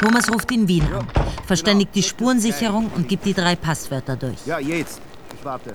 [0.00, 1.06] Thomas ruft in Wien an,
[1.46, 4.46] verständigt die Spurensicherung und gibt die drei Passwörter durch.
[4.46, 5.00] Ja, jetzt.
[5.36, 5.74] Ich warte.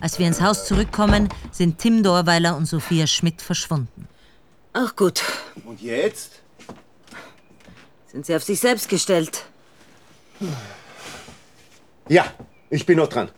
[0.00, 4.08] Als wir ins Haus zurückkommen, sind Tim Dorweiler und Sophia Schmidt verschwunden.
[4.72, 5.22] Ach gut.
[5.66, 6.40] Und jetzt?
[8.06, 9.44] Sind Sie auf sich selbst gestellt?
[12.08, 12.24] Ja,
[12.70, 13.28] ich bin noch dran.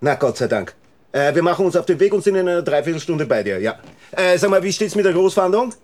[0.00, 0.74] Na, Gott sei Dank.
[1.12, 3.78] Äh, wir machen uns auf den Weg und sind in einer Dreiviertelstunde bei dir, ja.
[4.10, 5.74] Äh, sag mal, wie steht's mit der Großfahndung?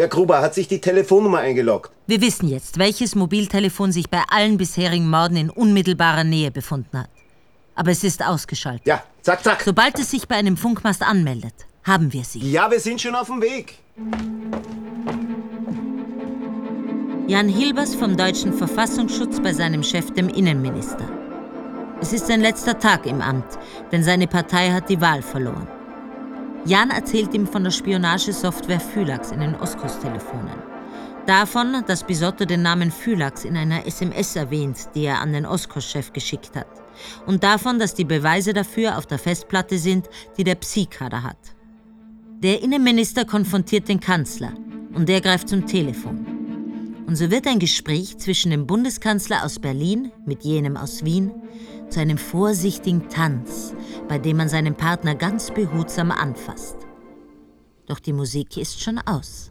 [0.00, 1.90] Ja, Gruber, hat sich die Telefonnummer eingeloggt?
[2.06, 7.10] Wir wissen jetzt, welches Mobiltelefon sich bei allen bisherigen Morden in unmittelbarer Nähe befunden hat.
[7.74, 8.86] Aber es ist ausgeschaltet.
[8.86, 9.60] Ja, zack, zack.
[9.62, 11.52] Sobald es sich bei einem Funkmast anmeldet,
[11.84, 12.38] haben wir sie.
[12.50, 13.74] Ja, wir sind schon auf dem Weg.
[17.26, 21.06] Jan Hilbers vom deutschen Verfassungsschutz bei seinem Chef, dem Innenminister.
[22.00, 23.58] Es ist sein letzter Tag im Amt,
[23.92, 25.68] denn seine Partei hat die Wahl verloren.
[26.66, 30.62] Jan erzählt ihm von der Spionagesoftware Phylax in den Oskos-Telefonen.
[31.26, 36.12] Davon, dass Bisotto den Namen Phylax in einer SMS erwähnt, die er an den Oskos-Chef
[36.12, 36.66] geschickt hat.
[37.26, 41.38] Und davon, dass die Beweise dafür auf der Festplatte sind, die der Psi-Kader hat.
[42.42, 44.52] Der Innenminister konfrontiert den Kanzler
[44.92, 46.26] und der greift zum Telefon.
[47.06, 51.32] Und so wird ein Gespräch zwischen dem Bundeskanzler aus Berlin mit jenem aus Wien
[51.90, 53.74] zu einem vorsichtigen Tanz,
[54.08, 56.76] bei dem man seinen Partner ganz behutsam anfasst.
[57.86, 59.50] Doch die Musik ist schon aus.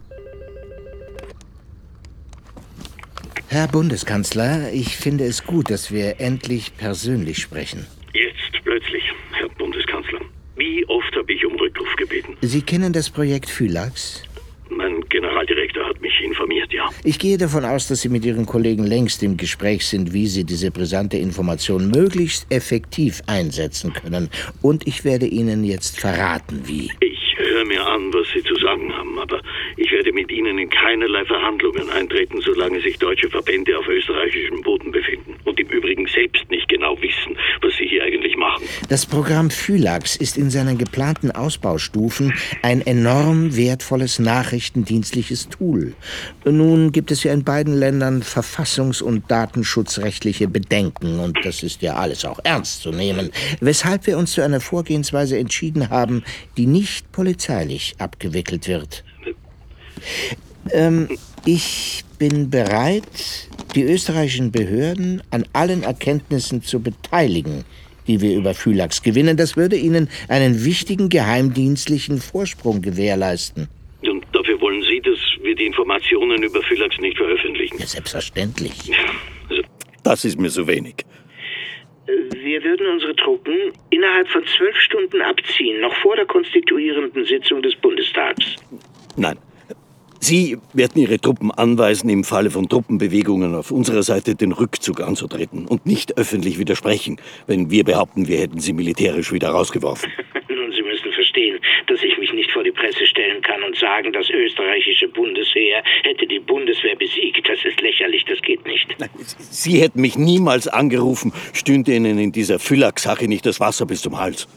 [3.49, 7.87] Herr Bundeskanzler, ich finde es gut, dass wir endlich persönlich sprechen.
[8.13, 10.19] Jetzt plötzlich, Herr Bundeskanzler.
[10.55, 12.37] Wie oft habe ich um Rückruf gebeten?
[12.41, 14.23] Sie kennen das Projekt Phylax?
[14.69, 16.88] Mein Generaldirektor hat mich informiert, ja.
[17.03, 20.43] Ich gehe davon aus, dass Sie mit Ihren Kollegen längst im Gespräch sind, wie Sie
[20.43, 24.29] diese brisante Information möglichst effektiv einsetzen können.
[24.61, 26.91] Und ich werde Ihnen jetzt verraten, wie.
[26.99, 27.18] Ich
[27.69, 29.41] mir an, was Sie zu sagen haben, aber
[29.77, 34.91] ich werde mit Ihnen in keinerlei Verhandlungen eintreten, solange sich deutsche Verbände auf österreichischem Boden
[34.91, 38.63] befinden und im Übrigen selbst nicht genau wissen, was sie hier eigentlich machen.
[38.89, 45.93] Das Programm Phylax ist in seinen geplanten Ausbaustufen ein enorm wertvolles nachrichtendienstliches Tool.
[46.45, 51.95] Nun gibt es ja in beiden Ländern verfassungs- und datenschutzrechtliche Bedenken und das ist ja
[51.95, 53.29] alles auch ernst zu nehmen,
[53.61, 56.23] weshalb wir uns zu einer Vorgehensweise entschieden haben,
[56.57, 57.11] die nicht
[57.59, 59.03] polizeilich abgewickelt wird.
[60.71, 61.09] Ähm,
[61.45, 63.03] ich bin bereit,
[63.75, 67.65] die österreichischen Behörden an allen Erkenntnissen zu beteiligen,
[68.07, 69.37] die wir über Phylax gewinnen.
[69.37, 73.67] Das würde ihnen einen wichtigen geheimdienstlichen Vorsprung gewährleisten.
[74.01, 77.77] Und dafür wollen Sie, dass wir die Informationen über Phylax nicht veröffentlichen?
[77.79, 78.73] Ja, selbstverständlich.
[79.49, 79.63] Also,
[80.03, 81.05] Das ist mir so wenig.
[82.33, 83.53] Wir würden unsere Truppen
[83.89, 88.55] innerhalb von zwölf Stunden abziehen, noch vor der konstituierenden Sitzung des Bundestags.
[89.15, 89.37] Nein.
[90.21, 95.65] Sie werden Ihre Truppen anweisen, im Falle von Truppenbewegungen auf unserer Seite den Rückzug anzutreten
[95.65, 100.11] und nicht öffentlich widersprechen, wenn wir behaupten, wir hätten sie militärisch wieder rausgeworfen.
[100.49, 100.73] Nun,
[101.39, 105.83] verstehen, dass ich mich nicht vor die Presse stellen kann und sagen, das österreichische Bundesheer
[106.03, 107.47] hätte die Bundeswehr besiegt.
[107.47, 108.87] Das ist lächerlich, das geht nicht.
[109.39, 114.19] Sie hätten mich niemals angerufen, stünde Ihnen in dieser Phylax-Sache nicht das Wasser bis zum
[114.19, 114.47] Hals.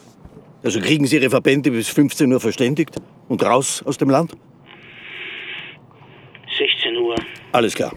[0.63, 2.95] Also kriegen Sie Ihre Verbände bis 15 Uhr verständigt
[3.27, 4.31] und raus aus dem Land?
[6.57, 7.15] 16 Uhr.
[7.51, 7.93] Alles klar.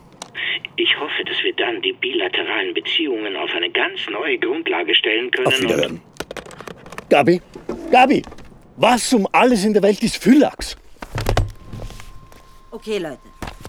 [0.76, 5.46] Ich hoffe, dass wir dann die bilateralen Beziehungen auf eine ganz neue Grundlage stellen können.
[5.46, 6.00] Auf Wiederhören.
[7.08, 7.40] Gabi,
[7.90, 8.22] Gabi,
[8.76, 10.76] was um alles in der Welt ist Phylax?
[12.70, 13.18] Okay, Leute.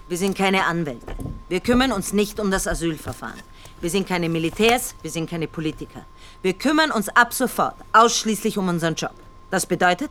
[0.08, 1.06] Wir sind keine Anwälte.
[1.48, 3.42] Wir kümmern uns nicht um das Asylverfahren.
[3.80, 6.04] Wir sind keine Militärs, wir sind keine Politiker.
[6.42, 9.14] Wir kümmern uns ab sofort ausschließlich um unseren Job.
[9.50, 10.10] Das bedeutet,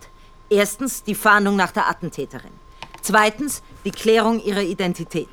[0.49, 2.51] erstens die Fahndung nach der Attentäterin.
[3.01, 5.29] Zweitens die Klärung ihrer Identität.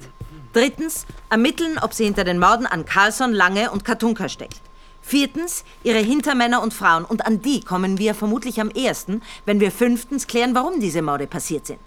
[0.52, 4.60] Drittens ermitteln, ob sie hinter den Morden an Carlson, Lange und Katunka steckt.
[5.06, 7.04] Viertens ihre Hintermänner und Frauen.
[7.04, 11.26] Und an die kommen wir vermutlich am ehesten, wenn wir fünftens klären, warum diese Morde
[11.26, 11.80] passiert sind.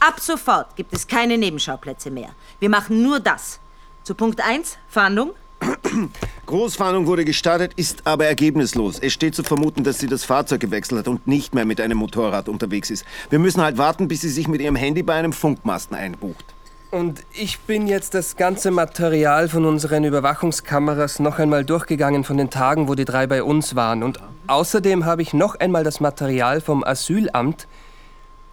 [0.00, 2.30] Ab sofort gibt es keine Nebenschauplätze mehr.
[2.58, 3.60] Wir machen nur das.
[4.02, 5.30] Zu Punkt 1, Fahndung.
[6.46, 8.98] Großfahndung wurde gestartet, ist aber ergebnislos.
[8.98, 11.98] Es steht zu vermuten, dass sie das Fahrzeug gewechselt hat und nicht mehr mit einem
[11.98, 13.04] Motorrad unterwegs ist.
[13.30, 16.55] Wir müssen halt warten, bis sie sich mit ihrem Handy bei einem Funkmasten einbucht.
[16.90, 22.50] Und ich bin jetzt das ganze Material von unseren Überwachungskameras noch einmal durchgegangen von den
[22.50, 24.02] Tagen, wo die drei bei uns waren.
[24.02, 27.66] Und außerdem habe ich noch einmal das Material vom Asylamt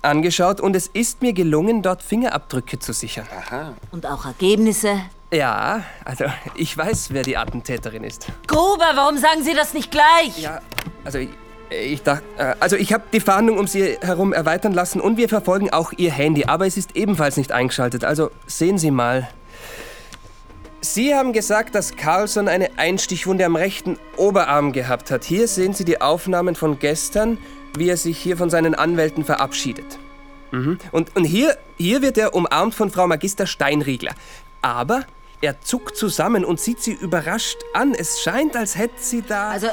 [0.02, 3.28] angeschaut und es ist mir gelungen, dort Fingerabdrücke zu sichern.
[3.38, 3.74] Aha.
[3.92, 5.00] Und auch Ergebnisse.
[5.32, 8.28] Ja, also ich weiß, wer die Attentäterin ist.
[8.46, 10.38] Gruber, warum sagen Sie das nicht gleich?
[10.40, 10.60] Ja,
[11.04, 11.30] also ich,
[11.82, 15.30] ich dachte, äh, also ich habe die Fahndung um sie herum erweitern lassen und wir
[15.30, 18.04] verfolgen auch ihr Handy, aber es ist ebenfalls nicht eingeschaltet.
[18.04, 19.30] Also sehen Sie mal.
[20.82, 25.24] Sie haben gesagt, dass Carlson eine Einstichwunde am rechten Oberarm gehabt hat.
[25.24, 27.38] Hier sehen Sie die Aufnahmen von gestern,
[27.78, 29.98] wie er sich hier von seinen Anwälten verabschiedet.
[30.52, 30.78] Mhm.
[30.92, 34.14] Und, und hier, hier wird er umarmt von Frau Magister Steinriegler.
[34.62, 35.06] Aber
[35.44, 37.94] er zuckt zusammen und sieht sie überrascht an.
[37.94, 39.50] Es scheint, als hätte sie da...
[39.50, 39.68] Also,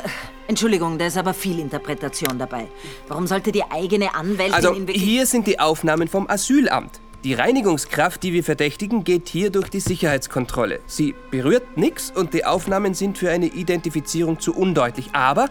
[0.48, 2.66] Entschuldigung, da ist aber viel Interpretation dabei.
[3.06, 7.00] Warum sollte die eigene Anwältin Also, in hier sind die Aufnahmen vom Asylamt.
[7.22, 10.80] Die Reinigungskraft, die wir verdächtigen, geht hier durch die Sicherheitskontrolle.
[10.87, 15.11] Sie berührt nichts und die Aufnahmen sind für eine Identifizierung zu undeutlich.
[15.12, 15.50] Aber,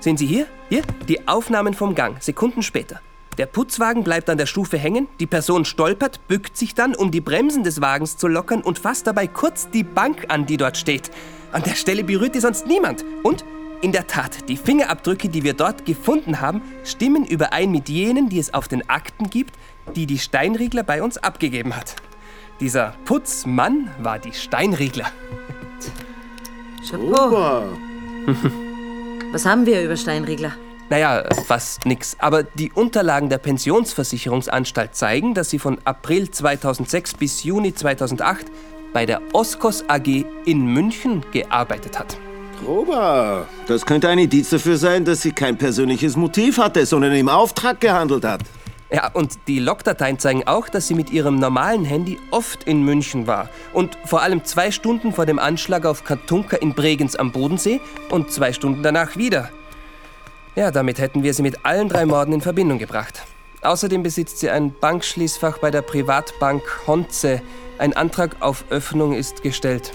[0.00, 0.46] sehen Sie hier?
[0.68, 3.00] Hier, die Aufnahmen vom Gang, Sekunden später.
[3.38, 7.20] Der Putzwagen bleibt an der Stufe hängen, die Person stolpert, bückt sich dann, um die
[7.20, 11.10] Bremsen des Wagens zu lockern und fasst dabei kurz die Bank an, die dort steht.
[11.52, 13.04] An der Stelle berührt die sonst niemand.
[13.22, 13.44] Und
[13.82, 18.38] in der Tat, die Fingerabdrücke, die wir dort gefunden haben, stimmen überein mit jenen, die
[18.38, 19.54] es auf den Akten gibt,
[19.94, 21.96] die die Steinriegler bei uns abgegeben hat.
[22.58, 25.12] Dieser Putzmann war die Steinriegler.
[26.88, 27.64] Chapeau.
[29.32, 30.52] Was haben wir über Steinriegler?
[30.88, 32.16] Naja, fast nix.
[32.20, 38.46] Aber die Unterlagen der Pensionsversicherungsanstalt zeigen, dass sie von April 2006 bis Juni 2008
[38.92, 42.16] bei der Oskos AG in München gearbeitet hat.
[42.64, 47.28] Gruber, das könnte ein Indiz dafür sein, dass sie kein persönliches Motiv hatte, sondern im
[47.28, 48.40] Auftrag gehandelt hat.
[48.90, 53.26] Ja, und die Logdateien zeigen auch, dass sie mit ihrem normalen Handy oft in München
[53.26, 53.50] war.
[53.72, 58.30] Und vor allem zwei Stunden vor dem Anschlag auf Katunka in Bregenz am Bodensee und
[58.30, 59.50] zwei Stunden danach wieder.
[60.56, 63.22] Ja, damit hätten wir sie mit allen drei Morden in Verbindung gebracht.
[63.60, 67.42] Außerdem besitzt sie ein Bankschließfach bei der Privatbank Honze.
[67.76, 69.92] Ein Antrag auf Öffnung ist gestellt.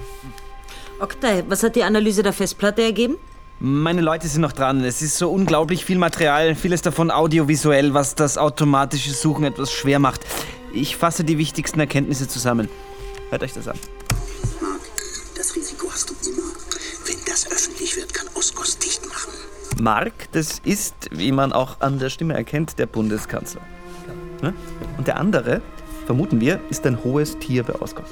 [1.00, 3.18] Oktay, was hat die Analyse der Festplatte ergeben?
[3.60, 4.84] Meine Leute sind noch dran.
[4.84, 9.98] Es ist so unglaublich viel Material, vieles davon audiovisuell, was das automatische Suchen etwas schwer
[9.98, 10.22] macht.
[10.74, 12.70] Ich fasse die wichtigsten Erkenntnisse zusammen.
[13.32, 13.80] Hört euch das an.
[14.62, 14.82] Mark,
[15.36, 16.52] das Risiko hast du immer.
[17.08, 19.41] Wenn das öffentlich wird, kann Oskos dicht machen.
[19.82, 23.62] Mark, das ist, wie man auch an der Stimme erkennt, der Bundeskanzler.
[24.42, 24.54] Ne?
[24.98, 25.62] Und der andere,
[26.06, 28.08] vermuten wir, ist ein hohes Tier bei Oskos.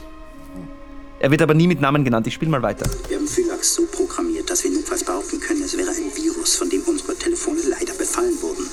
[1.19, 2.27] Er wird aber nie mit Namen genannt.
[2.27, 2.89] Ich spiele mal weiter.
[3.09, 6.69] Wir haben Phylax so programmiert, dass wir notfalls behaupten können, es wäre ein Virus, von
[6.69, 8.65] dem unsere Telefone leider befallen wurden.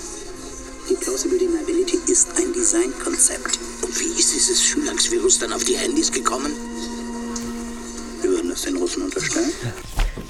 [0.88, 3.58] Die Plausible Deniability ist ein Designkonzept.
[3.82, 6.52] Und wie ist dieses Phylax-Virus dann auf die Handys gekommen?
[8.56, 9.50] Das den Russen unterstellen.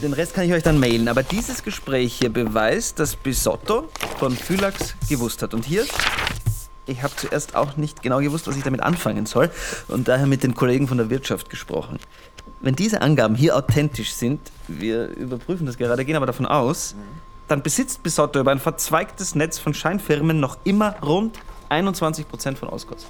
[0.02, 4.32] Den Rest kann ich euch dann mailen, aber dieses Gespräch hier beweist, dass Bisotto von
[4.32, 5.54] Phylax gewusst hat.
[5.54, 5.84] Und hier,
[6.86, 9.48] ich habe zuerst auch nicht genau gewusst, was ich damit anfangen soll
[9.86, 12.00] und daher mit den Kollegen von der Wirtschaft gesprochen.
[12.60, 16.96] Wenn diese Angaben hier authentisch sind, wir überprüfen das gerade, gehen aber davon aus,
[17.46, 21.38] dann besitzt Bisotto über ein verzweigtes Netz von Scheinfirmen noch immer rund
[21.70, 23.06] 21% von Oskos.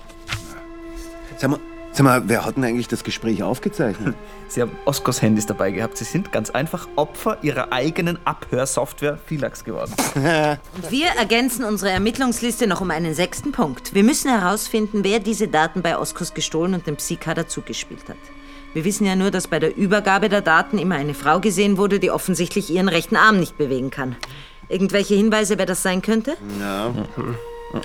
[1.39, 1.61] Sag mal,
[1.97, 4.15] sag mal, wer hat denn eigentlich das Gespräch aufgezeichnet?
[4.49, 5.97] Sie haben Oskos Handys dabei gehabt.
[5.97, 9.93] Sie sind ganz einfach Opfer ihrer eigenen Abhörsoftware Philax geworden.
[10.15, 13.95] Und wir ergänzen unsere Ermittlungsliste noch um einen sechsten Punkt.
[13.95, 18.17] Wir müssen herausfinden, wer diese Daten bei Oskos gestohlen und dem Psykader zugespielt hat.
[18.75, 21.99] Wir wissen ja nur, dass bei der Übergabe der Daten immer eine Frau gesehen wurde,
[21.99, 24.17] die offensichtlich ihren rechten Arm nicht bewegen kann.
[24.69, 26.37] Irgendwelche Hinweise, wer das sein könnte?
[26.61, 26.93] Ja.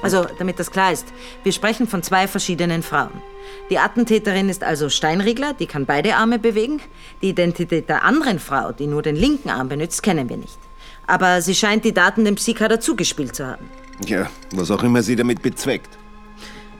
[0.01, 1.07] Also, damit das klar ist,
[1.43, 3.21] wir sprechen von zwei verschiedenen Frauen.
[3.69, 6.81] Die Attentäterin ist also Steinriegler, die kann beide Arme bewegen.
[7.21, 10.59] Die Identität der anderen Frau, die nur den linken Arm benutzt, kennen wir nicht.
[11.07, 13.69] Aber sie scheint die Daten dem Psykader zugespielt zu haben.
[14.05, 15.97] Ja, was auch immer sie damit bezweckt.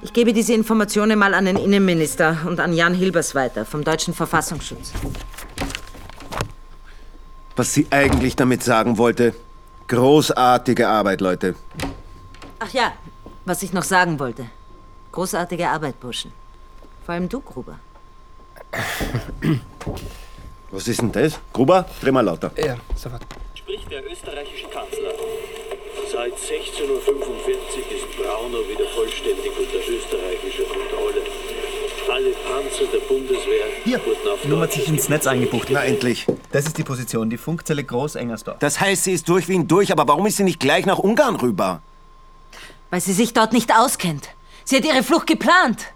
[0.03, 4.13] Ich gebe diese Informationen mal an den Innenminister und an Jan Hilbers weiter vom Deutschen
[4.13, 4.93] Verfassungsschutz.
[7.55, 9.33] Was sie eigentlich damit sagen wollte.
[9.87, 11.55] Großartige Arbeit, Leute.
[12.63, 12.93] Ach ja,
[13.43, 14.45] was ich noch sagen wollte.
[15.11, 16.31] Großartige Arbeit, Burschen.
[17.03, 17.79] Vor allem du, Gruber.
[20.69, 21.39] Was ist denn das?
[21.51, 22.51] Gruber, dreh mal lauter.
[22.55, 23.23] Ja, sofort.
[23.55, 25.11] Spricht der österreichische Kanzler.
[26.11, 31.21] Seit 16.45 Uhr ist Braunau wieder vollständig unter österreichischer Kontrolle.
[32.09, 35.69] Alle Panzer der Bundeswehr Hier, wurden auf die Nummer hat sich ins Netz eingebucht.
[35.71, 36.27] Na endlich.
[36.51, 38.59] Das ist die Position, die Funkzelle Groß-Engersdorf.
[38.59, 40.99] Das heißt, sie ist durch wie ein durch, aber warum ist sie nicht gleich nach
[40.99, 41.81] Ungarn rüber?
[42.91, 44.29] Weil sie sich dort nicht auskennt.
[44.65, 45.87] Sie hat ihre Flucht geplant.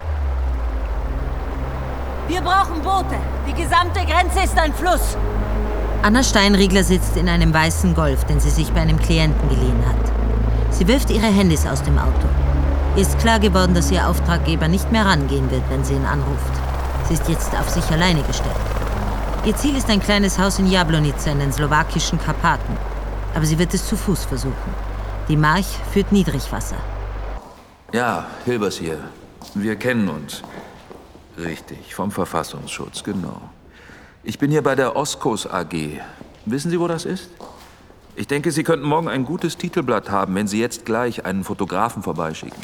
[2.27, 3.17] Wir brauchen Boote.
[3.47, 5.17] Die gesamte Grenze ist ein Fluss.
[6.01, 10.73] Anna Steinriegler sitzt in einem weißen Golf, den sie sich bei einem Klienten geliehen hat.
[10.73, 12.27] Sie wirft ihre Handys aus dem Auto.
[12.95, 16.53] Ihr ist klar geworden, dass ihr Auftraggeber nicht mehr rangehen wird, wenn sie ihn anruft.
[17.09, 18.55] Sie ist jetzt auf sich alleine gestellt.
[19.43, 22.77] Ihr Ziel ist ein kleines Haus in Jablonice in den slowakischen Karpaten.
[23.35, 24.84] Aber sie wird es zu Fuß versuchen.
[25.27, 26.77] Die March führt Niedrigwasser.
[27.91, 28.99] Ja, Hilbers hier.
[29.55, 30.43] Wir kennen uns.
[31.37, 33.41] Richtig, vom Verfassungsschutz, genau.
[34.23, 35.99] Ich bin hier bei der Oskos AG.
[36.45, 37.29] Wissen Sie, wo das ist?
[38.15, 42.03] Ich denke, Sie könnten morgen ein gutes Titelblatt haben, wenn Sie jetzt gleich einen Fotografen
[42.03, 42.61] vorbeischicken.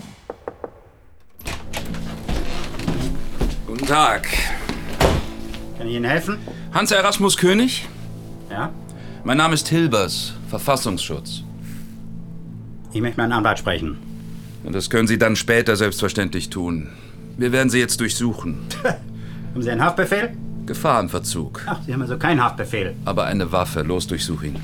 [3.65, 4.27] Guten Tag.
[5.79, 6.37] Kann ich Ihnen helfen?
[6.73, 7.87] Hans Erasmus König?
[8.51, 8.69] Ja?
[9.23, 11.43] Mein Name ist Hilbers, Verfassungsschutz.
[12.93, 13.97] Ich möchte meinen Anwalt sprechen.
[14.63, 16.89] Und das können Sie dann später selbstverständlich tun.
[17.37, 18.59] Wir werden Sie jetzt durchsuchen.
[18.83, 20.31] Haben Sie einen Haftbefehl?
[20.65, 21.61] Gefahrenverzug.
[21.65, 22.95] Ach, Sie haben also keinen Haftbefehl.
[23.03, 23.81] Aber eine Waffe.
[23.81, 24.55] Los, durchsuch ihn.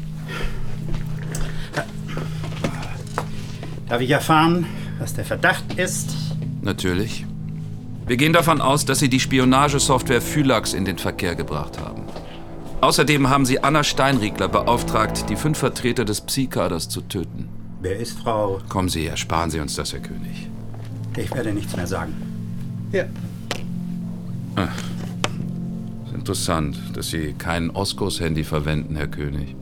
[3.90, 4.66] Darf ich erfahren,
[5.00, 6.12] was der Verdacht ist?
[6.62, 7.26] Natürlich.
[8.06, 12.04] Wir gehen davon aus, dass Sie die Spionagesoftware Phylax in den Verkehr gebracht haben.
[12.80, 17.50] Außerdem haben Sie Anna Steinriegler beauftragt, die fünf Vertreter des Psi-Kaders zu töten.
[17.82, 18.60] Wer ist Frau?
[18.70, 20.50] Kommen Sie her, sparen Sie uns das, Herr König.
[21.16, 22.14] Ich werde nichts mehr sagen.
[22.92, 23.06] Ja.
[24.56, 24.76] Ach,
[26.08, 29.56] ist interessant, dass Sie kein Oskos-Handy verwenden, Herr König.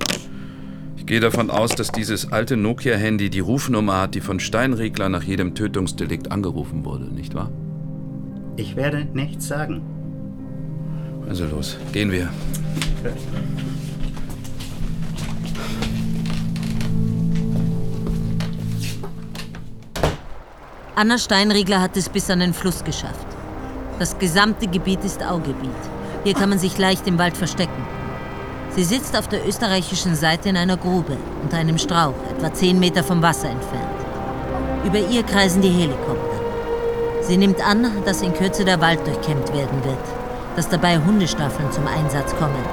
[0.98, 5.24] Ich gehe davon aus, dass dieses alte Nokia-Handy die Rufnummer hat, die von Steinregler nach
[5.24, 7.52] jedem Tötungsdelikt angerufen wurde, nicht wahr?
[8.56, 9.82] Ich werde nichts sagen.
[11.28, 12.30] Also los, gehen wir.
[20.98, 23.28] Anna Steinriegler hat es bis an den Fluss geschafft.
[24.00, 25.70] Das gesamte Gebiet ist Augebiet.
[26.24, 27.86] Hier kann man sich leicht im Wald verstecken.
[28.74, 33.04] Sie sitzt auf der österreichischen Seite in einer Grube unter einem Strauch, etwa 10 Meter
[33.04, 34.06] vom Wasser entfernt.
[34.86, 36.40] Über ihr kreisen die Helikopter.
[37.24, 39.98] Sie nimmt an, dass in Kürze der Wald durchkämmt werden wird,
[40.56, 42.64] dass dabei Hundestaffeln zum Einsatz kommen,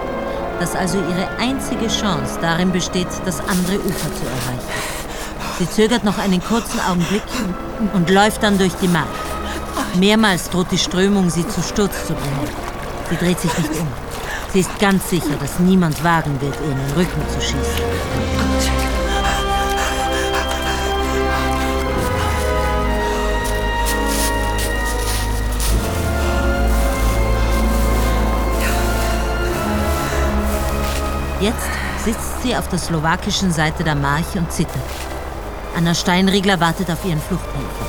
[0.60, 5.01] dass also ihre einzige Chance darin besteht, das andere Ufer zu erreichen.
[5.58, 7.22] Sie zögert noch einen kurzen Augenblick
[7.92, 9.08] und läuft dann durch die Mark.
[9.94, 12.48] Mehrmals droht die Strömung, sie zu Sturz zu bringen.
[13.10, 13.86] Sie dreht sich nicht um.
[14.52, 17.82] Sie ist ganz sicher, dass niemand wagen wird, ihr in den Rücken zu schießen.
[31.40, 31.56] Jetzt
[32.04, 35.11] sitzt sie auf der slowakischen Seite der March und zittert.
[35.76, 37.86] Anna Steinriegler wartet auf ihren Fluchthelfer.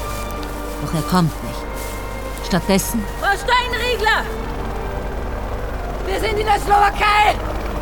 [0.82, 1.60] Doch er kommt nicht.
[2.48, 4.24] Stattdessen Frau Steinriegler!
[6.06, 7.36] Wir sind in der Slowakei!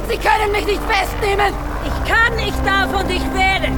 [0.09, 1.53] Sie können mich nicht festnehmen!
[1.85, 3.71] Ich kann, ich darf und ich werde!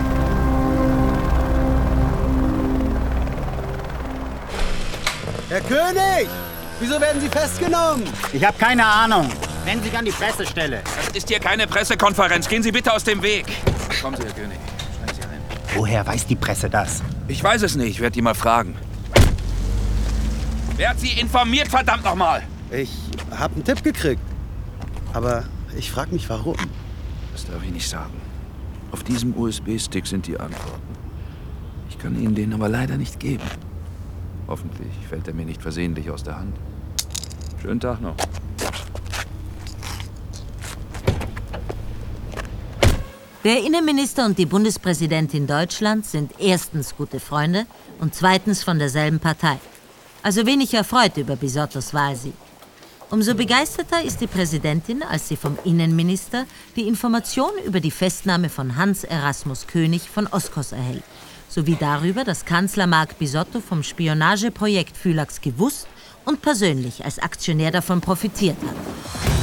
[5.49, 6.30] Herr König!
[6.80, 8.03] Wieso werden Sie festgenommen?
[8.34, 9.30] Ich habe keine Ahnung.
[9.65, 10.82] Wenden Sie sich an die Pressestelle.
[10.84, 12.49] Das ist hier keine Pressekonferenz.
[12.49, 13.45] Gehen Sie bitte aus dem Weg.
[14.01, 14.59] Kommen Sie, Herr König.
[15.76, 17.01] Woher weiß die Presse das?
[17.28, 17.89] Ich weiß es nicht.
[17.89, 18.76] Ich werde die mal fragen.
[20.76, 22.43] Wer hat Sie informiert, verdammt nochmal?
[22.71, 22.91] Ich
[23.32, 24.21] habe einen Tipp gekriegt.
[25.13, 25.43] Aber
[25.78, 26.57] ich frage mich, warum.
[27.32, 28.13] Das darf ich nicht sagen.
[28.91, 30.82] Auf diesem USB-Stick sind die Antworten.
[31.89, 33.43] Ich kann Ihnen den aber leider nicht geben.
[34.47, 36.55] Hoffentlich fällt er mir nicht versehentlich aus der Hand.
[37.61, 38.15] Schönen Tag noch.
[43.44, 47.66] Der Innenminister und die Bundespräsidentin Deutschlands sind erstens gute Freunde
[48.00, 49.60] und zweitens von derselben Partei.
[50.22, 52.36] Also wenig erfreut über Bisottos Wahlsieg.
[53.10, 56.46] Umso begeisterter ist die Präsidentin, als sie vom Innenminister
[56.78, 61.04] die Information über die Festnahme von Hans Erasmus König von Oskos erhält,
[61.50, 65.88] sowie darüber, dass Kanzler Marc Bisotto vom Spionageprojekt Phylax gewusst
[66.24, 69.43] und persönlich als Aktionär davon profitiert hat.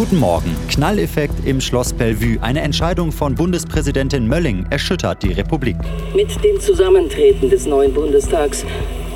[0.00, 0.56] Guten Morgen.
[0.70, 2.38] Knalleffekt im Schloss Bellevue.
[2.40, 5.76] Eine Entscheidung von Bundespräsidentin Mölling erschüttert die Republik.
[6.16, 8.64] Mit dem Zusammentreten des neuen Bundestags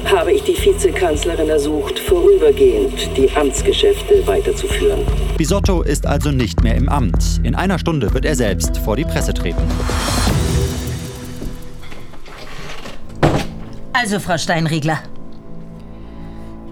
[0.05, 5.01] habe ich die Vizekanzlerin ersucht, vorübergehend die Amtsgeschäfte weiterzuführen.
[5.39, 7.41] Bisotto ist also nicht mehr im Amt.
[7.43, 9.62] In einer Stunde wird er selbst vor die Presse treten.
[13.95, 14.99] Also, Frau Steinriegler.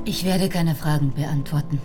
[0.05, 1.81] Ich werde keine Fragen beantworten.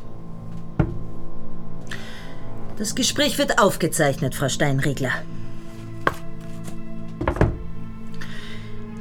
[2.78, 5.12] Das Gespräch wird aufgezeichnet, Frau Steinriegler.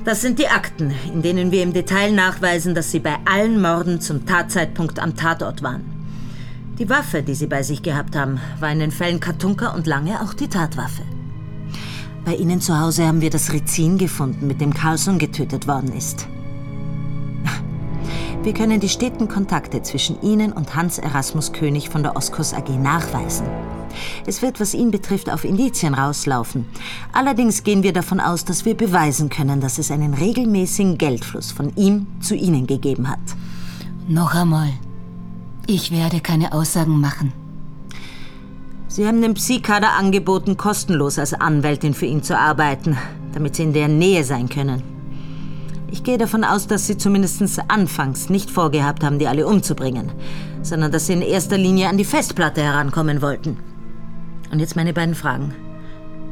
[0.07, 4.01] Das sind die Akten, in denen wir im Detail nachweisen, dass Sie bei allen Morden
[4.01, 5.85] zum Tatzeitpunkt am Tatort waren.
[6.79, 10.22] Die Waffe, die Sie bei sich gehabt haben, war in den Fällen Kartunka und lange
[10.22, 11.03] auch die Tatwaffe.
[12.24, 16.29] Bei Ihnen zu Hause haben wir das Rizin gefunden, mit dem Carlson getötet worden ist.
[18.47, 22.68] Wir können die steten Kontakte zwischen Ihnen und Hans Erasmus König von der Oskos AG
[22.78, 23.44] nachweisen.
[24.24, 26.64] Es wird, was ihn betrifft, auf Indizien rauslaufen.
[27.12, 31.74] Allerdings gehen wir davon aus, dass wir beweisen können, dass es einen regelmäßigen Geldfluss von
[31.74, 33.18] ihm zu Ihnen gegeben hat.
[34.07, 34.68] Noch einmal.
[35.66, 37.32] Ich werde keine Aussagen machen.
[38.86, 42.97] Sie haben dem Psi-Kader angeboten, kostenlos als Anwältin für ihn zu arbeiten,
[43.32, 44.95] damit Sie in deren Nähe sein können.
[45.91, 50.11] Ich gehe davon aus, dass Sie zumindest anfangs nicht vorgehabt haben, die alle umzubringen,
[50.62, 53.57] sondern dass Sie in erster Linie an die Festplatte herankommen wollten.
[54.51, 55.55] Und jetzt meine beiden Fragen.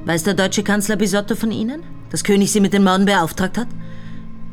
[0.05, 3.68] Weiß der deutsche Kanzler Bisotto von Ihnen, dass König Sie mit den Morden beauftragt hat?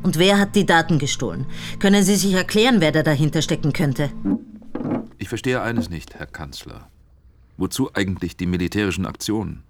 [0.04, 1.46] Und wer hat die Daten gestohlen?
[1.80, 4.10] Können Sie sich erklären, wer da dahinter stecken könnte?
[5.18, 6.88] Ich verstehe eines nicht, Herr Kanzler.
[7.58, 9.64] Wozu eigentlich die militärischen Aktionen?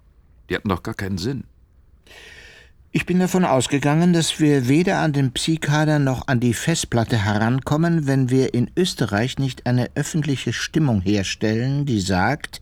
[0.48, 1.44] Die hatten doch gar keinen Sinn.
[2.94, 8.06] Ich bin davon ausgegangen, dass wir weder an den Psi-Kader noch an die Festplatte herankommen,
[8.06, 12.60] wenn wir in Österreich nicht eine öffentliche Stimmung herstellen, die sagt,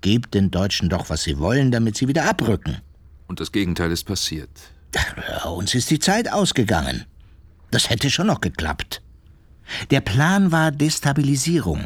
[0.00, 2.78] gebt den Deutschen doch, was sie wollen, damit sie wieder abrücken.
[3.28, 4.50] Und das Gegenteil ist passiert.
[5.46, 7.04] Uns ist die Zeit ausgegangen.
[7.70, 9.00] Das hätte schon noch geklappt.
[9.92, 11.84] Der Plan war Destabilisierung.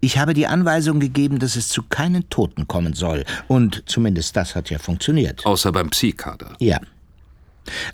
[0.00, 3.24] Ich habe die Anweisung gegeben, dass es zu keinen Toten kommen soll.
[3.46, 5.46] Und zumindest das hat ja funktioniert.
[5.46, 6.56] Außer beim Psi-Kader.
[6.58, 6.80] Ja.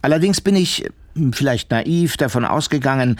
[0.02, 0.84] Allerdings bin ich,
[1.32, 3.18] vielleicht naiv, davon ausgegangen,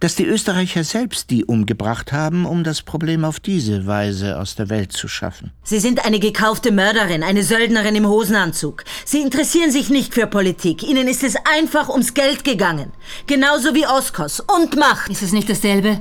[0.00, 4.68] dass die Österreicher selbst die umgebracht haben, um das Problem auf diese Weise aus der
[4.68, 5.50] Welt zu schaffen.
[5.64, 8.84] Sie sind eine gekaufte Mörderin, eine Söldnerin im Hosenanzug.
[9.04, 10.82] Sie interessieren sich nicht für Politik.
[10.84, 12.92] Ihnen ist es einfach ums Geld gegangen.
[13.26, 14.40] Genauso wie Oskos.
[14.40, 15.10] Und Macht.
[15.10, 16.00] Ist es nicht dasselbe?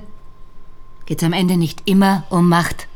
[1.05, 2.87] Geht's am Ende nicht immer um Macht?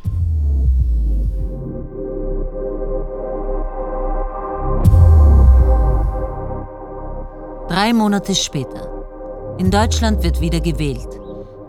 [7.72, 9.56] Drei Monate später.
[9.58, 11.08] In Deutschland wird wieder gewählt.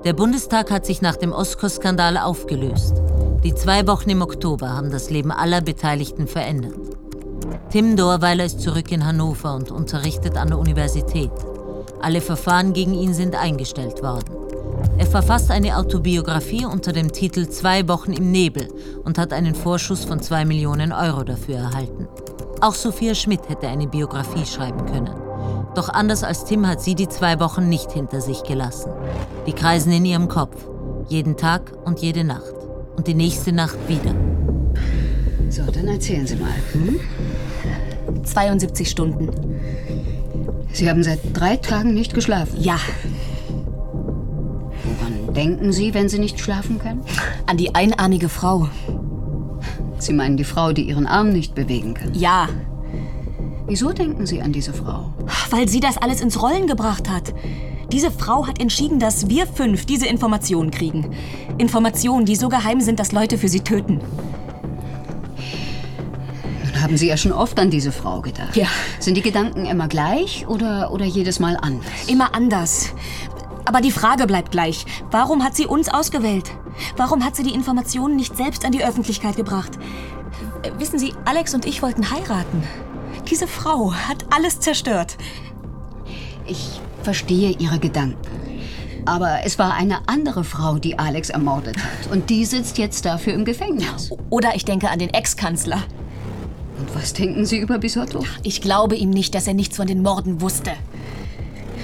[0.03, 3.01] Der Bundestag hat sich nach dem Oskos-Skandal aufgelöst.
[3.45, 6.75] Die zwei Wochen im Oktober haben das Leben aller Beteiligten verändert.
[7.71, 11.31] Tim Dorweiler ist zurück in Hannover und unterrichtet an der Universität.
[12.01, 14.35] Alle Verfahren gegen ihn sind eingestellt worden.
[14.99, 18.67] Er verfasst eine Autobiografie unter dem Titel Zwei Wochen im Nebel
[19.05, 22.09] und hat einen Vorschuss von zwei Millionen Euro dafür erhalten.
[22.61, 25.32] Auch Sophia Schmidt hätte eine Biografie schreiben können.
[25.75, 28.93] Doch anders als Tim hat sie die zwei Wochen nicht hinter sich gelassen.
[29.47, 30.57] Die kreisen in ihrem Kopf.
[31.09, 32.55] Jeden Tag und jede Nacht.
[32.97, 34.15] Und die nächste Nacht wieder.
[35.49, 36.53] So, dann erzählen Sie mal.
[36.73, 37.01] Hm?
[38.25, 39.31] 72 Stunden.
[40.73, 42.61] Sie haben seit drei Tagen nicht geschlafen.
[42.61, 42.79] Ja.
[44.85, 47.03] Woran denken Sie, wenn Sie nicht schlafen können?
[47.47, 48.69] An die einarmige Frau.
[49.99, 52.15] Sie meinen die Frau, die ihren Arm nicht bewegen kann?
[52.15, 52.49] Ja.
[53.67, 55.12] Wieso denken Sie an diese Frau?
[55.53, 57.35] Weil sie das alles ins Rollen gebracht hat.
[57.93, 61.15] Diese Frau hat entschieden, dass wir fünf diese Informationen kriegen.
[61.59, 64.01] Informationen, die so geheim sind, dass Leute für sie töten.
[66.65, 68.57] Nun haben Sie ja schon oft an diese Frau gedacht.
[68.57, 68.69] Ja.
[68.99, 71.85] Sind die Gedanken immer gleich oder, oder jedes Mal anders?
[72.07, 72.95] Immer anders.
[73.67, 74.87] Aber die Frage bleibt gleich.
[75.11, 76.51] Warum hat sie uns ausgewählt?
[76.97, 79.73] Warum hat sie die Informationen nicht selbst an die Öffentlichkeit gebracht?
[80.63, 82.63] Äh, Wissen Sie, Alex und ich wollten heiraten.
[83.33, 85.17] Diese Frau hat alles zerstört.
[86.47, 88.19] Ich verstehe Ihre Gedanken.
[89.07, 92.13] Aber es war eine andere Frau, die Alex ermordet hat.
[92.13, 94.11] Und die sitzt jetzt dafür im Gefängnis.
[94.29, 95.83] Oder ich denke an den Ex-Kanzler.
[96.79, 98.23] Und was denken Sie über Bisotto?
[98.43, 100.73] Ich glaube ihm nicht, dass er nichts von den Morden wusste.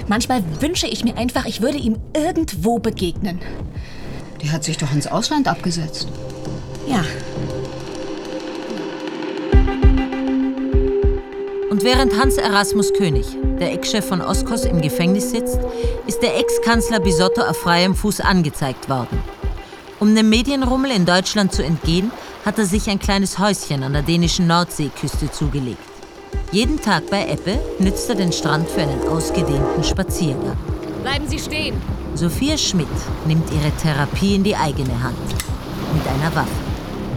[0.07, 3.39] Manchmal wünsche ich mir einfach, ich würde ihm irgendwo begegnen.
[4.43, 6.09] Der hat sich doch ins Ausland abgesetzt.
[6.87, 7.03] Ja.
[11.79, 13.25] Und während Hans Erasmus König,
[13.57, 15.59] der Ex-Chef von Oskos, im Gefängnis sitzt,
[16.07, 19.17] ist der Ex-Kanzler Bisotto auf freiem Fuß angezeigt worden.
[20.01, 22.11] Um dem Medienrummel in Deutschland zu entgehen,
[22.43, 25.79] hat er sich ein kleines Häuschen an der dänischen Nordseeküste zugelegt.
[26.51, 30.57] Jeden Tag bei Ebbe nützt er den Strand für einen ausgedehnten Spaziergang.
[31.01, 31.81] Bleiben Sie stehen.
[32.13, 32.87] Sophia Schmidt
[33.25, 35.15] nimmt ihre Therapie in die eigene Hand.
[35.93, 36.49] Mit einer Waffe.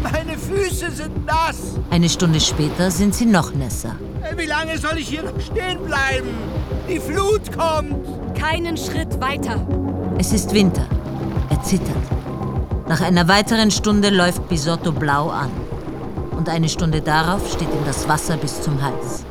[0.05, 1.81] Meine Füße sind nass.
[1.91, 3.97] Eine Stunde später sind sie noch nässer.
[4.37, 6.29] Wie lange soll ich hier noch stehen bleiben?
[6.89, 8.07] Die Flut kommt.
[8.39, 9.67] Keinen Schritt weiter.
[10.19, 10.87] Es ist Winter.
[11.51, 11.97] Er zittert.
[12.89, 15.51] Nach einer weiteren Stunde läuft Bisotto blau an.
[16.37, 19.25] Und eine Stunde darauf steht ihm das Wasser bis zum Hals.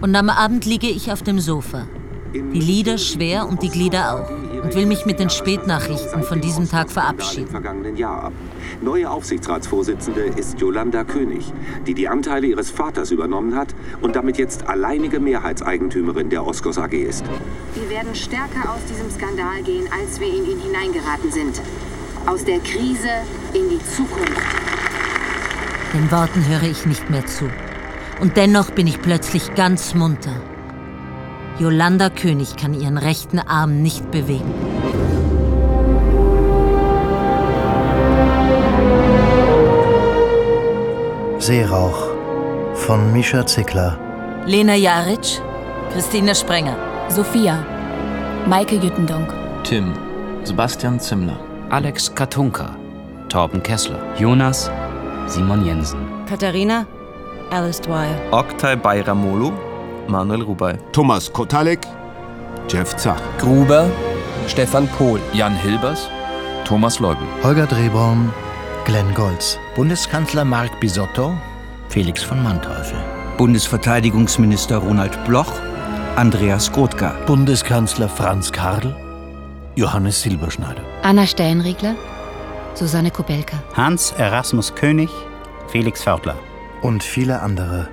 [0.00, 1.86] Und am Abend liege ich auf dem Sofa.
[2.34, 4.43] Die Lieder schwer und die Glieder auch.
[4.64, 7.48] Und will mich mit den Spätnachrichten von diesem Tag verabschieden.
[7.48, 8.32] vergangenen Jahr ab.
[8.80, 11.52] Neue Aufsichtsratsvorsitzende ist Jolanda König,
[11.86, 16.94] die die Anteile ihres Vaters übernommen hat und damit jetzt alleinige Mehrheitseigentümerin der Oskos AG
[16.94, 17.26] ist.
[17.74, 21.60] Wir werden stärker aus diesem Skandal gehen, als wir in ihn hineingeraten sind.
[22.24, 23.10] Aus der Krise
[23.52, 24.32] in die Zukunft.
[25.92, 27.50] Den Worten höre ich nicht mehr zu.
[28.18, 30.40] Und dennoch bin ich plötzlich ganz munter.
[31.58, 34.52] Jolanda König kann ihren rechten Arm nicht bewegen.
[41.38, 42.10] Seerauch
[42.74, 43.96] von Mischa Zickler.
[44.46, 45.40] Lena Jaric,
[45.92, 46.76] Christine Sprenger,
[47.08, 47.64] Sophia,
[48.46, 49.32] Maike Jüttendonk,
[49.62, 49.92] Tim,
[50.42, 51.38] Sebastian Zimmler,
[51.70, 52.76] Alex Katunka,
[53.28, 54.70] Torben Kessler, Jonas,
[55.28, 56.86] Simon Jensen, Katharina,
[57.50, 58.16] Alice Dwyer.
[58.32, 59.52] Oktay Bayramolu,
[60.08, 60.78] Manuel Rubey.
[60.92, 61.86] Thomas Kotalek,
[62.68, 63.20] Jeff Zach.
[63.38, 63.90] Gruber,
[64.46, 66.08] Stefan Pohl, Jan Hilbers,
[66.64, 67.26] Thomas Leubel.
[67.42, 68.32] Holger Drehbaum,
[68.84, 69.58] Glenn Golz.
[69.76, 71.32] Bundeskanzler Marc Bisotto,
[71.88, 72.98] Felix von Manteuffel.
[73.38, 75.52] Bundesverteidigungsminister Ronald Bloch,
[76.16, 77.14] Andreas Grothka.
[77.26, 78.94] Bundeskanzler Franz Karl,
[79.76, 80.82] Johannes Silberschneider.
[81.02, 81.96] Anna Steinriegler,
[82.74, 83.56] Susanne Kubelka.
[83.74, 85.10] Hans Erasmus König,
[85.68, 86.36] Felix Fördler.
[86.82, 87.88] Und viele andere.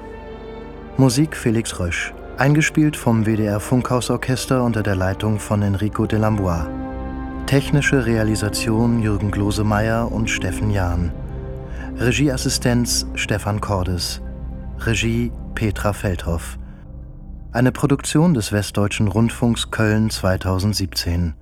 [0.98, 2.14] Musik Felix Rösch.
[2.38, 6.68] Eingespielt vom WDR Funkhausorchester unter der Leitung von Enrico de Lambois.
[7.46, 11.12] Technische Realisation Jürgen Glosemeyer und Steffen Jahn.
[11.98, 14.22] Regieassistenz Stefan Cordes.
[14.80, 16.58] Regie Petra Feldhoff.
[17.54, 21.36] Eine Produktion des Westdeutschen Rundfunks Köln 2017.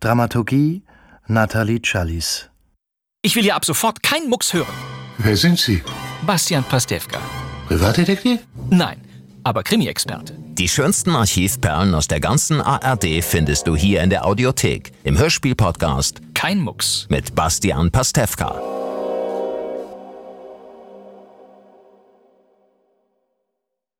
[0.00, 0.82] Dramaturgie
[1.26, 2.50] Nathalie Challis.
[3.22, 4.74] Ich will ja ab sofort keinen Mucks hören.
[5.18, 5.82] Wer sind Sie?
[6.26, 7.20] Bastian Pastewka.
[7.70, 8.40] Privatdetektiv?
[8.68, 9.00] Nein,
[9.44, 10.34] aber Krimi-Experte.
[10.58, 16.20] Die schönsten Archivperlen aus der ganzen ARD findest du hier in der Audiothek im Hörspiel-Podcast
[16.34, 17.06] Kein Mucks.
[17.10, 18.60] mit Bastian Pastewka.